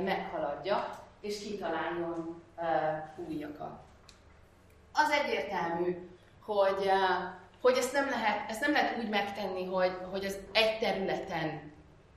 meghaladja, 0.04 0.98
és 1.20 1.42
kitaláljon 1.42 2.42
újakat. 3.28 3.80
Az 4.92 5.10
egyértelmű, 5.10 6.08
hogy, 6.44 6.90
hogy 7.60 7.76
ezt, 7.76 7.92
nem 7.92 8.08
lehet, 8.08 8.50
ezt 8.50 8.60
nem 8.60 8.72
lehet 8.72 8.98
úgy 8.98 9.08
megtenni, 9.08 9.64
hogy, 9.64 9.96
hogy 10.10 10.24
az 10.24 10.38
egy 10.52 10.78
területen 10.78 11.72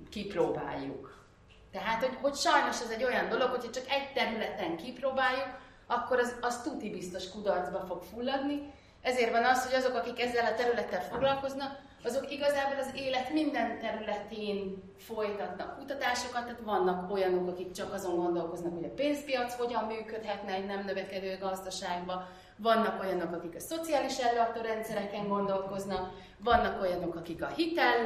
kipróbáljuk. 0.10 1.26
Tehát, 1.72 2.04
hogy, 2.04 2.18
hogy 2.22 2.36
sajnos 2.36 2.82
ez 2.82 2.90
egy 2.90 3.04
olyan 3.04 3.30
dolog, 3.30 3.50
hogyha 3.50 3.72
csak 3.72 3.90
egy 3.90 4.12
területen 4.14 4.78
kipróbáljuk, 4.78 5.60
akkor 5.88 6.20
az, 6.20 6.36
az 6.42 6.62
tuti 6.62 6.90
biztos 6.90 7.30
kudarcba 7.30 7.80
fog 7.80 8.04
fulladni, 8.04 8.80
ezért 9.02 9.32
van 9.32 9.44
az, 9.44 9.66
hogy 9.66 9.76
azok, 9.76 9.96
akik 9.96 10.22
ezzel 10.22 10.46
a 10.46 10.56
területtel 10.56 11.02
foglalkoznak, 11.02 11.80
azok 12.04 12.32
igazából 12.32 12.80
az 12.80 12.92
élet 12.96 13.34
minden 13.34 13.80
területén 13.80 14.84
folytatnak 14.98 15.78
kutatásokat, 15.78 16.44
tehát 16.44 16.60
vannak 16.64 17.12
olyanok, 17.12 17.48
akik 17.48 17.72
csak 17.72 17.94
azon 17.94 18.16
gondolkoznak, 18.16 18.74
hogy 18.74 18.84
a 18.84 18.94
pénzpiac 18.94 19.54
hogyan 19.54 19.84
működhetne 19.84 20.54
egy 20.54 20.66
nem 20.66 20.84
növekedő 20.86 21.38
gazdaságban, 21.38 22.28
vannak 22.56 23.02
olyanok, 23.02 23.34
akik 23.34 23.56
a 23.56 23.60
szociális 23.60 24.18
ellátórendszereken 24.18 25.28
gondolkoznak, 25.28 26.12
vannak 26.38 26.82
olyanok, 26.82 27.16
akik 27.16 27.44
a 27.44 27.48
hitel 27.48 28.06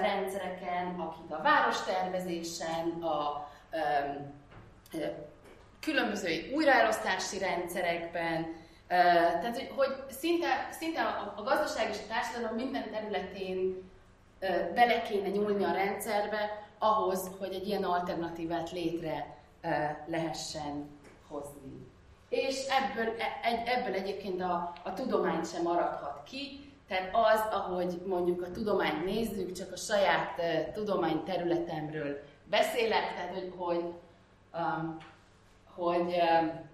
rendszereken, 0.00 1.00
akik 1.00 1.36
a 1.36 1.42
várostervezésen, 1.42 2.90
a 3.02 3.48
különböző 5.80 6.50
újraelosztási 6.54 7.38
rendszerekben, 7.38 8.64
tehát, 8.88 9.56
hogy, 9.56 9.72
hogy 9.76 9.94
szinte, 10.10 10.68
szinte 10.70 11.02
a, 11.02 11.34
a 11.36 11.42
gazdaság 11.42 11.90
és 11.90 11.96
a 11.96 12.08
társadalom 12.08 12.54
minden 12.54 12.90
területén 12.90 13.82
bele 14.74 15.02
kéne 15.02 15.28
nyúlni 15.28 15.64
a 15.64 15.72
rendszerbe 15.72 16.68
ahhoz, 16.78 17.30
hogy 17.38 17.54
egy 17.54 17.66
ilyen 17.66 17.84
alternatívát 17.84 18.70
létre 18.70 19.36
lehessen 20.06 20.88
hozni. 21.28 21.86
És 22.28 22.66
ebből, 22.66 23.14
e, 23.18 23.40
egy, 23.42 23.68
ebből 23.68 23.94
egyébként 23.94 24.42
a, 24.42 24.72
a 24.84 24.92
tudomány 24.92 25.44
sem 25.44 25.62
maradhat 25.62 26.22
ki, 26.22 26.66
tehát 26.88 27.10
az, 27.12 27.40
ahogy 27.50 28.02
mondjuk 28.06 28.42
a 28.42 28.50
tudományt 28.50 29.04
nézzük, 29.04 29.52
csak 29.52 29.72
a 29.72 29.76
saját 29.76 30.38
uh, 30.38 30.72
tudományterületemről 30.72 32.20
beszélek, 32.44 33.14
tehát 33.14 33.32
hogy, 33.32 33.52
hogy, 33.56 33.84
um, 34.54 34.96
hogy 35.74 36.14
um, 36.40 36.68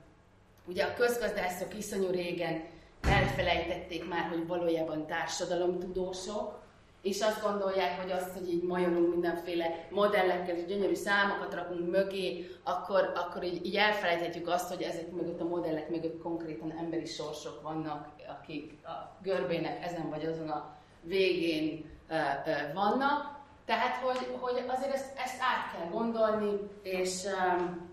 Ugye 0.67 0.85
a 0.85 0.95
közgazdászok 0.95 1.79
iszonyú 1.79 2.11
régen 2.11 2.65
elfelejtették 3.03 4.09
már, 4.09 4.29
hogy 4.29 4.47
valójában 4.47 5.07
társadalomtudósok, 5.07 6.61
és 7.03 7.21
azt 7.21 7.43
gondolják, 7.43 8.01
hogy 8.01 8.11
azt, 8.11 8.33
hogy 8.33 8.53
így 8.53 8.63
majolunk 8.63 9.11
mindenféle 9.11 9.87
modellekkel 9.91 10.57
és 10.57 10.65
gyönyörű 10.65 10.95
számokat 10.95 11.55
rakunk 11.55 11.91
mögé, 11.91 12.51
akkor, 12.63 13.13
akkor 13.15 13.43
így, 13.45 13.67
így 13.67 13.77
elfelejthetjük 13.77 14.49
azt, 14.49 14.69
hogy 14.69 14.83
ezek 14.83 15.11
mögött 15.11 15.41
a 15.41 15.45
modellek 15.45 15.89
mögött 15.89 16.23
konkrétan 16.23 16.73
emberi 16.79 17.05
sorsok 17.05 17.63
vannak, 17.63 18.09
akik 18.29 18.85
a 18.85 19.17
görbének 19.23 19.85
ezen 19.85 20.11
vagy 20.11 20.25
azon 20.25 20.49
a 20.49 20.77
végén 21.01 21.85
uh, 22.11 22.17
uh, 22.47 22.75
vannak. 22.75 23.41
Tehát, 23.65 23.97
hogy, 23.97 24.37
hogy 24.41 24.65
azért 24.69 24.95
ezt, 24.95 25.19
ezt 25.25 25.41
át 25.41 25.73
kell 25.73 25.89
gondolni, 25.91 26.59
és 26.83 27.25
um, 27.25 27.91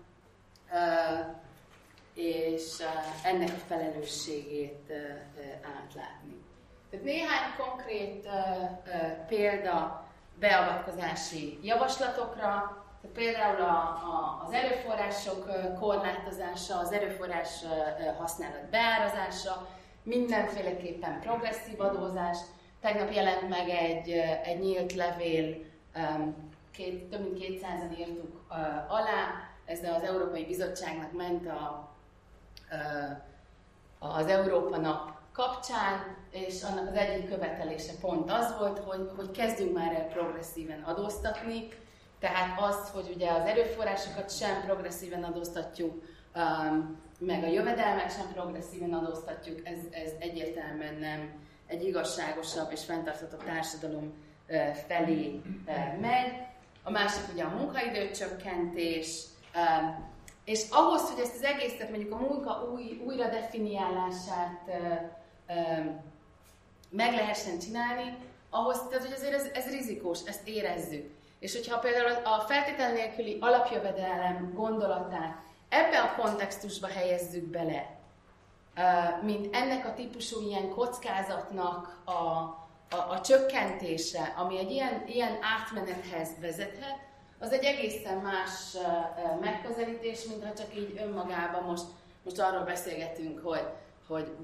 uh, 0.70 1.38
és 2.20 2.82
ennek 3.24 3.48
a 3.48 3.64
felelősségét 3.68 4.92
átlátni. 5.62 6.42
Tehát 6.90 7.04
néhány 7.04 7.54
konkrét 7.58 8.28
példa 9.28 10.08
beavatkozási 10.38 11.58
javaslatokra, 11.62 12.78
tehát 13.00 13.16
például 13.16 13.60
a, 13.60 13.78
a, 13.88 14.44
az 14.46 14.52
erőforrások 14.52 15.46
korlátozása, 15.78 16.78
az 16.78 16.92
erőforrás 16.92 17.48
használat 18.18 18.70
beárazása, 18.70 19.68
mindenféleképpen 20.02 21.20
progresszív 21.20 21.80
adózás. 21.80 22.38
Tegnap 22.80 23.12
jelent 23.12 23.48
meg 23.48 23.68
egy, 23.68 24.10
egy 24.44 24.58
nyílt 24.58 24.94
levél, 24.94 25.56
két, 26.72 27.10
több 27.10 27.20
mint 27.20 27.44
200-an 27.44 27.98
írtuk 27.98 28.40
alá, 28.88 29.48
ez 29.64 29.78
az 29.84 30.02
Európai 30.02 30.44
Bizottságnak 30.44 31.12
ment 31.12 31.46
a 31.46 31.89
az 33.98 34.26
Európa 34.26 34.76
Nap 34.76 35.10
kapcsán, 35.32 36.16
és 36.30 36.62
annak 36.62 36.88
az 36.88 36.94
egyik 36.94 37.28
követelése 37.28 37.92
pont 38.00 38.30
az 38.30 38.56
volt, 38.58 38.78
hogy, 38.78 39.10
hogy 39.16 39.30
kezdjünk 39.30 39.74
már 39.74 39.94
el 39.94 40.08
progresszíven 40.08 40.82
adóztatni, 40.82 41.68
tehát 42.18 42.60
az, 42.60 42.90
hogy 42.92 43.12
ugye 43.14 43.30
az 43.30 43.46
erőforrásokat 43.46 44.36
sem 44.36 44.62
progresszíven 44.64 45.22
adóztatjuk, 45.22 46.02
meg 47.18 47.42
a 47.42 47.46
jövedelmet 47.46 48.12
sem 48.12 48.32
progresszíven 48.32 48.92
adóztatjuk, 48.92 49.66
ez, 49.66 49.78
ez 49.90 50.10
egyértelműen 50.18 50.94
nem 50.94 51.32
egy 51.66 51.84
igazságosabb 51.84 52.72
és 52.72 52.84
fenntartható 52.84 53.36
társadalom 53.36 54.12
felé 54.86 55.40
megy. 56.00 56.32
A 56.82 56.90
másik 56.90 57.22
ugye 57.32 57.44
a 57.44 57.56
munkaidőcsökkentés, 57.56 59.24
és 60.50 60.62
ahhoz, 60.70 61.10
hogy 61.10 61.20
ezt 61.20 61.34
az 61.34 61.42
egészet, 61.42 61.90
mondjuk 61.90 62.12
a 62.12 62.16
munka 62.16 62.68
új, 62.72 63.02
újra 63.06 63.28
definiálását 63.28 64.60
ö, 64.66 64.72
ö, 65.52 65.80
meg 66.90 67.14
lehessen 67.14 67.58
csinálni, 67.58 68.16
ahhoz, 68.50 68.82
tehát 68.88 69.04
hogy 69.04 69.14
azért 69.14 69.34
ez, 69.34 69.46
ez 69.52 69.70
rizikós, 69.70 70.18
ezt 70.26 70.48
érezzük. 70.48 71.10
És 71.38 71.52
hogyha 71.52 71.78
például 71.78 72.24
a 72.24 72.40
feltétel 72.40 72.92
nélküli 72.92 73.38
alapjövedelem 73.40 74.52
gondolatát 74.54 75.36
ebbe 75.68 76.00
a 76.00 76.14
kontextusba 76.20 76.86
helyezzük 76.86 77.44
bele, 77.44 77.98
mint 79.22 79.54
ennek 79.54 79.86
a 79.86 79.94
típusú 79.94 80.40
ilyen 80.40 80.68
kockázatnak 80.68 82.02
a, 82.04 82.10
a, 82.10 83.10
a 83.10 83.20
csökkentése, 83.20 84.34
ami 84.36 84.58
egy 84.58 84.70
ilyen, 84.70 85.04
ilyen 85.06 85.38
átmenethez 85.40 86.28
vezethet, 86.40 86.98
az 87.40 87.52
egy 87.52 87.64
egészen 87.64 88.16
más 88.16 88.76
megközelítés, 89.40 90.24
mintha 90.24 90.54
csak 90.54 90.76
így 90.76 91.00
önmagában 91.02 91.62
most, 91.62 91.84
most 92.24 92.38
arról 92.38 92.64
beszélgetünk, 92.64 93.40
hogy, 93.42 93.66
hogy 94.06 94.36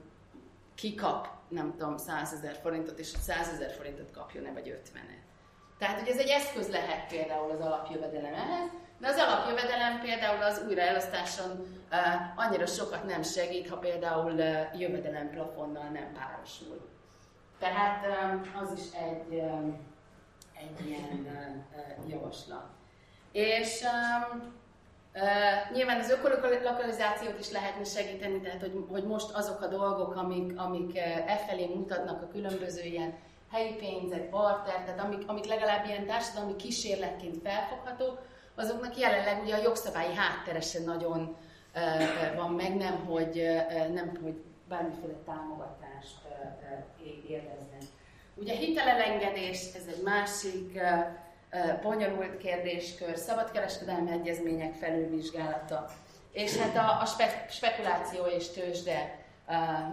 ki 0.75 0.95
kap, 0.95 1.29
nem 1.49 1.75
tudom, 1.77 1.97
100 1.97 2.33
ezer 2.33 2.59
forintot, 2.63 2.99
és 2.99 3.07
100 3.07 3.49
ezer 3.49 3.71
forintot 3.71 4.11
kapjon-e, 4.11 4.53
vagy 4.53 4.69
50 4.69 5.03
-et. 5.03 5.25
Tehát, 5.79 5.99
hogy 5.99 6.09
ez 6.09 6.19
egy 6.19 6.29
eszköz 6.29 6.69
lehet 6.69 7.09
például 7.09 7.51
az 7.51 7.61
alapjövedelem 7.61 8.35
ehhez, 8.35 8.69
de 8.99 9.09
az 9.09 9.17
alapjövedelem 9.19 10.01
például 10.01 10.43
az 10.43 10.63
újraelosztáson 10.67 11.51
uh, 11.51 12.47
annyira 12.47 12.67
sokat 12.67 13.05
nem 13.05 13.23
segít, 13.23 13.69
ha 13.69 13.77
például 13.77 14.33
uh, 14.33 14.81
jövedelem 14.81 15.31
plafonnal 15.31 15.89
nem 15.89 16.13
párosul. 16.13 16.89
Tehát 17.59 18.07
um, 18.07 18.63
az 18.63 18.73
is 18.77 18.99
egy, 19.01 19.35
um, 19.35 19.79
egy 20.55 20.87
ilyen 20.87 21.27
uh, 21.73 22.09
javaslat. 22.11 22.75
És 23.37 23.83
um, 23.83 24.55
Uh, 25.17 25.77
nyilván 25.77 26.01
az 26.01 26.11
ökolokalizációt 26.11 27.39
is 27.39 27.51
lehetne 27.51 27.85
segíteni, 27.85 28.41
tehát 28.41 28.61
hogy, 28.61 28.85
hogy 28.91 29.05
most 29.05 29.31
azok 29.31 29.63
a 29.63 29.67
dolgok, 29.67 30.17
amik, 30.17 30.59
amik 30.59 30.91
uh, 30.91 31.31
e 31.33 31.37
felé 31.37 31.67
mutatnak 31.67 32.23
a 32.23 32.29
különböző 32.29 32.83
ilyen 32.83 33.15
helyi 33.53 33.75
pénzek, 33.75 34.31
barter, 34.31 34.85
tehát 34.85 35.01
amik, 35.01 35.23
amik 35.27 35.45
legalább 35.45 35.87
ilyen 35.87 36.07
társadalmi 36.07 36.57
kísérletként 36.57 37.37
felfoghatók, 37.43 38.23
azoknak 38.55 38.99
jelenleg 38.99 39.43
ugye 39.43 39.55
a 39.55 39.63
jogszabályi 39.63 40.15
hátteresen 40.15 40.83
nagyon 40.83 41.37
uh, 41.75 42.37
van 42.37 42.51
meg, 42.51 42.77
nem 42.77 43.05
hogy, 43.05 43.39
uh, 43.39 43.89
nem, 43.95 44.19
hogy 44.23 44.43
bármiféle 44.69 45.15
támogatást 45.25 46.19
uh, 46.29 47.31
élveznek. 47.31 47.83
Ugye 48.35 48.55
hitelelengedés, 48.55 49.61
ez 49.75 49.87
egy 49.89 50.03
másik 50.03 50.75
uh, 50.75 51.25
bonyolult 51.83 52.39
kérdéskör, 52.39 53.17
szabadkereskedelmi 53.17 54.11
egyezmények 54.11 54.75
felülvizsgálata, 54.75 55.91
és 56.33 56.57
hát 56.57 56.77
a, 56.77 57.01
a 57.01 57.05
spe, 57.05 57.47
spekuláció 57.51 58.25
és 58.25 58.49
tőzsde 58.49 59.25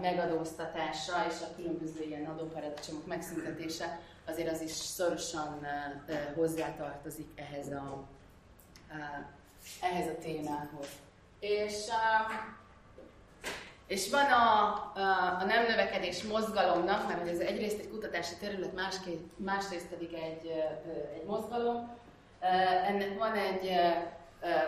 megadóztatása 0.01 1.25
és 1.29 1.35
a 1.41 1.55
különböző 1.55 2.03
ilyen 2.03 2.25
adóparadicsomok 2.25 3.07
megszüntetése 3.07 3.99
azért 4.25 4.51
az 4.51 4.61
is 4.61 4.71
szorosan 4.71 5.67
hozzátartozik 6.35 7.27
ehhez 7.35 7.71
a, 7.71 8.03
ehhez 9.81 10.07
a 10.07 10.17
témához. 10.21 10.87
És 11.39 11.73
és 13.87 14.09
van 14.09 14.25
a, 14.25 14.63
a, 14.95 15.37
a 15.39 15.45
nem 15.45 15.65
növekedés 15.67 16.23
mozgalomnak, 16.23 17.07
mert 17.07 17.27
ez 17.27 17.39
egyrészt 17.39 17.79
egy 17.79 17.89
kutatási 17.89 18.33
terület, 18.39 18.73
másként, 18.73 19.21
másrészt 19.35 19.87
pedig 19.87 20.13
egy, 20.13 20.51
egy 21.15 21.25
mozgalom. 21.25 21.89
Ennek 22.87 23.17
van 23.17 23.33
egy, 23.33 23.69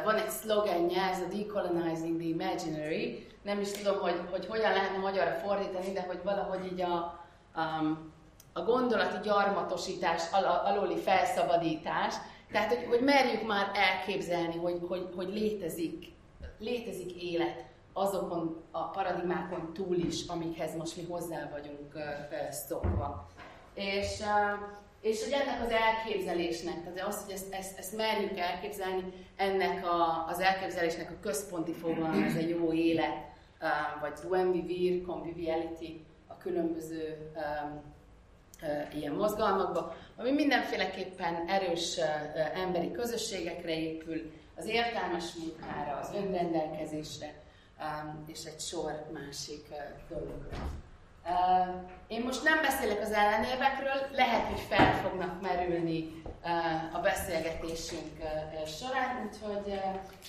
van 0.03 0.15
egy 0.15 0.29
szlogenje, 0.29 1.01
ez 1.01 1.19
a 1.19 1.35
Decolonizing 1.35 2.19
the 2.19 2.27
Imaginary. 2.27 3.27
Nem 3.41 3.59
is 3.59 3.71
tudom, 3.71 3.99
hogy, 3.99 4.21
hogy 4.31 4.45
hogyan 4.45 4.71
lehetne 4.71 4.97
magyarra 4.97 5.31
fordítani, 5.31 5.91
de 5.93 6.01
hogy 6.01 6.19
valahogy 6.23 6.65
így 6.71 6.81
a, 6.81 6.95
a, 7.53 7.61
a 8.53 8.61
gondolati 8.61 9.27
gyarmatosítás 9.27 10.21
al, 10.31 10.43
alóli 10.43 10.97
felszabadítás. 10.97 12.15
Tehát, 12.51 12.73
hogy, 12.73 12.85
hogy 12.89 13.01
merjük 13.01 13.47
már 13.47 13.71
elképzelni, 13.73 14.57
hogy, 14.57 14.79
hogy, 14.87 15.09
hogy 15.15 15.27
létezik, 15.33 16.13
létezik 16.59 17.23
élet 17.23 17.63
azokon 17.97 18.63
a 18.71 18.89
paradigmákon 18.89 19.73
túl 19.73 19.95
is, 19.95 20.27
amikhez 20.27 20.75
most 20.75 20.97
mi 20.97 21.03
hozzá 21.03 21.49
vagyunk 21.51 21.93
szokva. 22.49 23.27
És, 23.73 24.21
és 25.01 25.23
hogy 25.23 25.33
ennek 25.33 25.61
az 25.61 25.69
elképzelésnek, 25.69 26.83
tehát 26.83 27.07
az, 27.07 27.23
hogy 27.23 27.33
ezt, 27.33 27.53
ezt, 27.53 27.77
ezt 27.77 27.95
merjük 27.95 28.37
elképzelni, 28.37 29.13
ennek 29.35 29.85
a, 29.85 30.25
az 30.27 30.39
elképzelésnek 30.39 31.11
a 31.11 31.19
központi 31.21 31.73
fogalma, 31.73 32.23
ez 32.23 32.35
a 32.35 32.47
jó 32.47 32.73
élet, 32.73 33.15
vagy 34.01 34.13
we 34.29 34.51
vivir, 34.51 35.05
conviviality, 35.05 36.05
a 36.27 36.37
különböző 36.37 37.31
ilyen 38.93 39.13
mozgalmakba, 39.13 39.95
ami 40.17 40.31
mindenféleképpen 40.31 41.47
erős 41.47 41.97
emberi 42.53 42.91
közösségekre 42.91 43.79
épül, 43.79 44.31
az 44.57 44.65
értelmes 44.65 45.33
munkára, 45.33 45.97
az 45.97 46.11
önrendelkezésre, 46.15 47.43
és 48.25 48.43
egy 48.43 48.59
sor 48.59 49.05
másik 49.13 49.67
dologra. 50.09 50.69
Uh, 51.27 51.91
én 52.07 52.23
most 52.23 52.43
nem 52.43 52.61
beszélek 52.61 53.01
az 53.01 53.11
ellenérvekről, 53.11 54.07
lehet, 54.11 54.45
hogy 54.45 54.59
fel 54.59 54.93
fognak 54.93 55.41
merülni 55.41 56.21
uh, 56.43 56.95
a 56.95 56.99
beszélgetésünk 56.99 58.23
során, 58.65 59.29
úgyhogy 59.29 59.79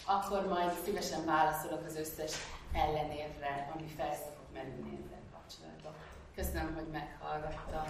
akkor 0.05 0.47
majd 0.49 0.71
szívesen 0.85 1.25
válaszolok 1.25 1.85
az 1.87 1.97
összes 1.97 2.33
ellenérre, 2.73 3.71
ami 3.75 3.87
fel 3.97 4.15
szokott 4.15 4.53
merülni 4.53 4.99
ezzel 5.05 5.23
kapcsolatban. 5.33 5.93
Köszönöm, 6.35 6.75
hogy 6.75 6.89
meghallgattam. 6.93 7.85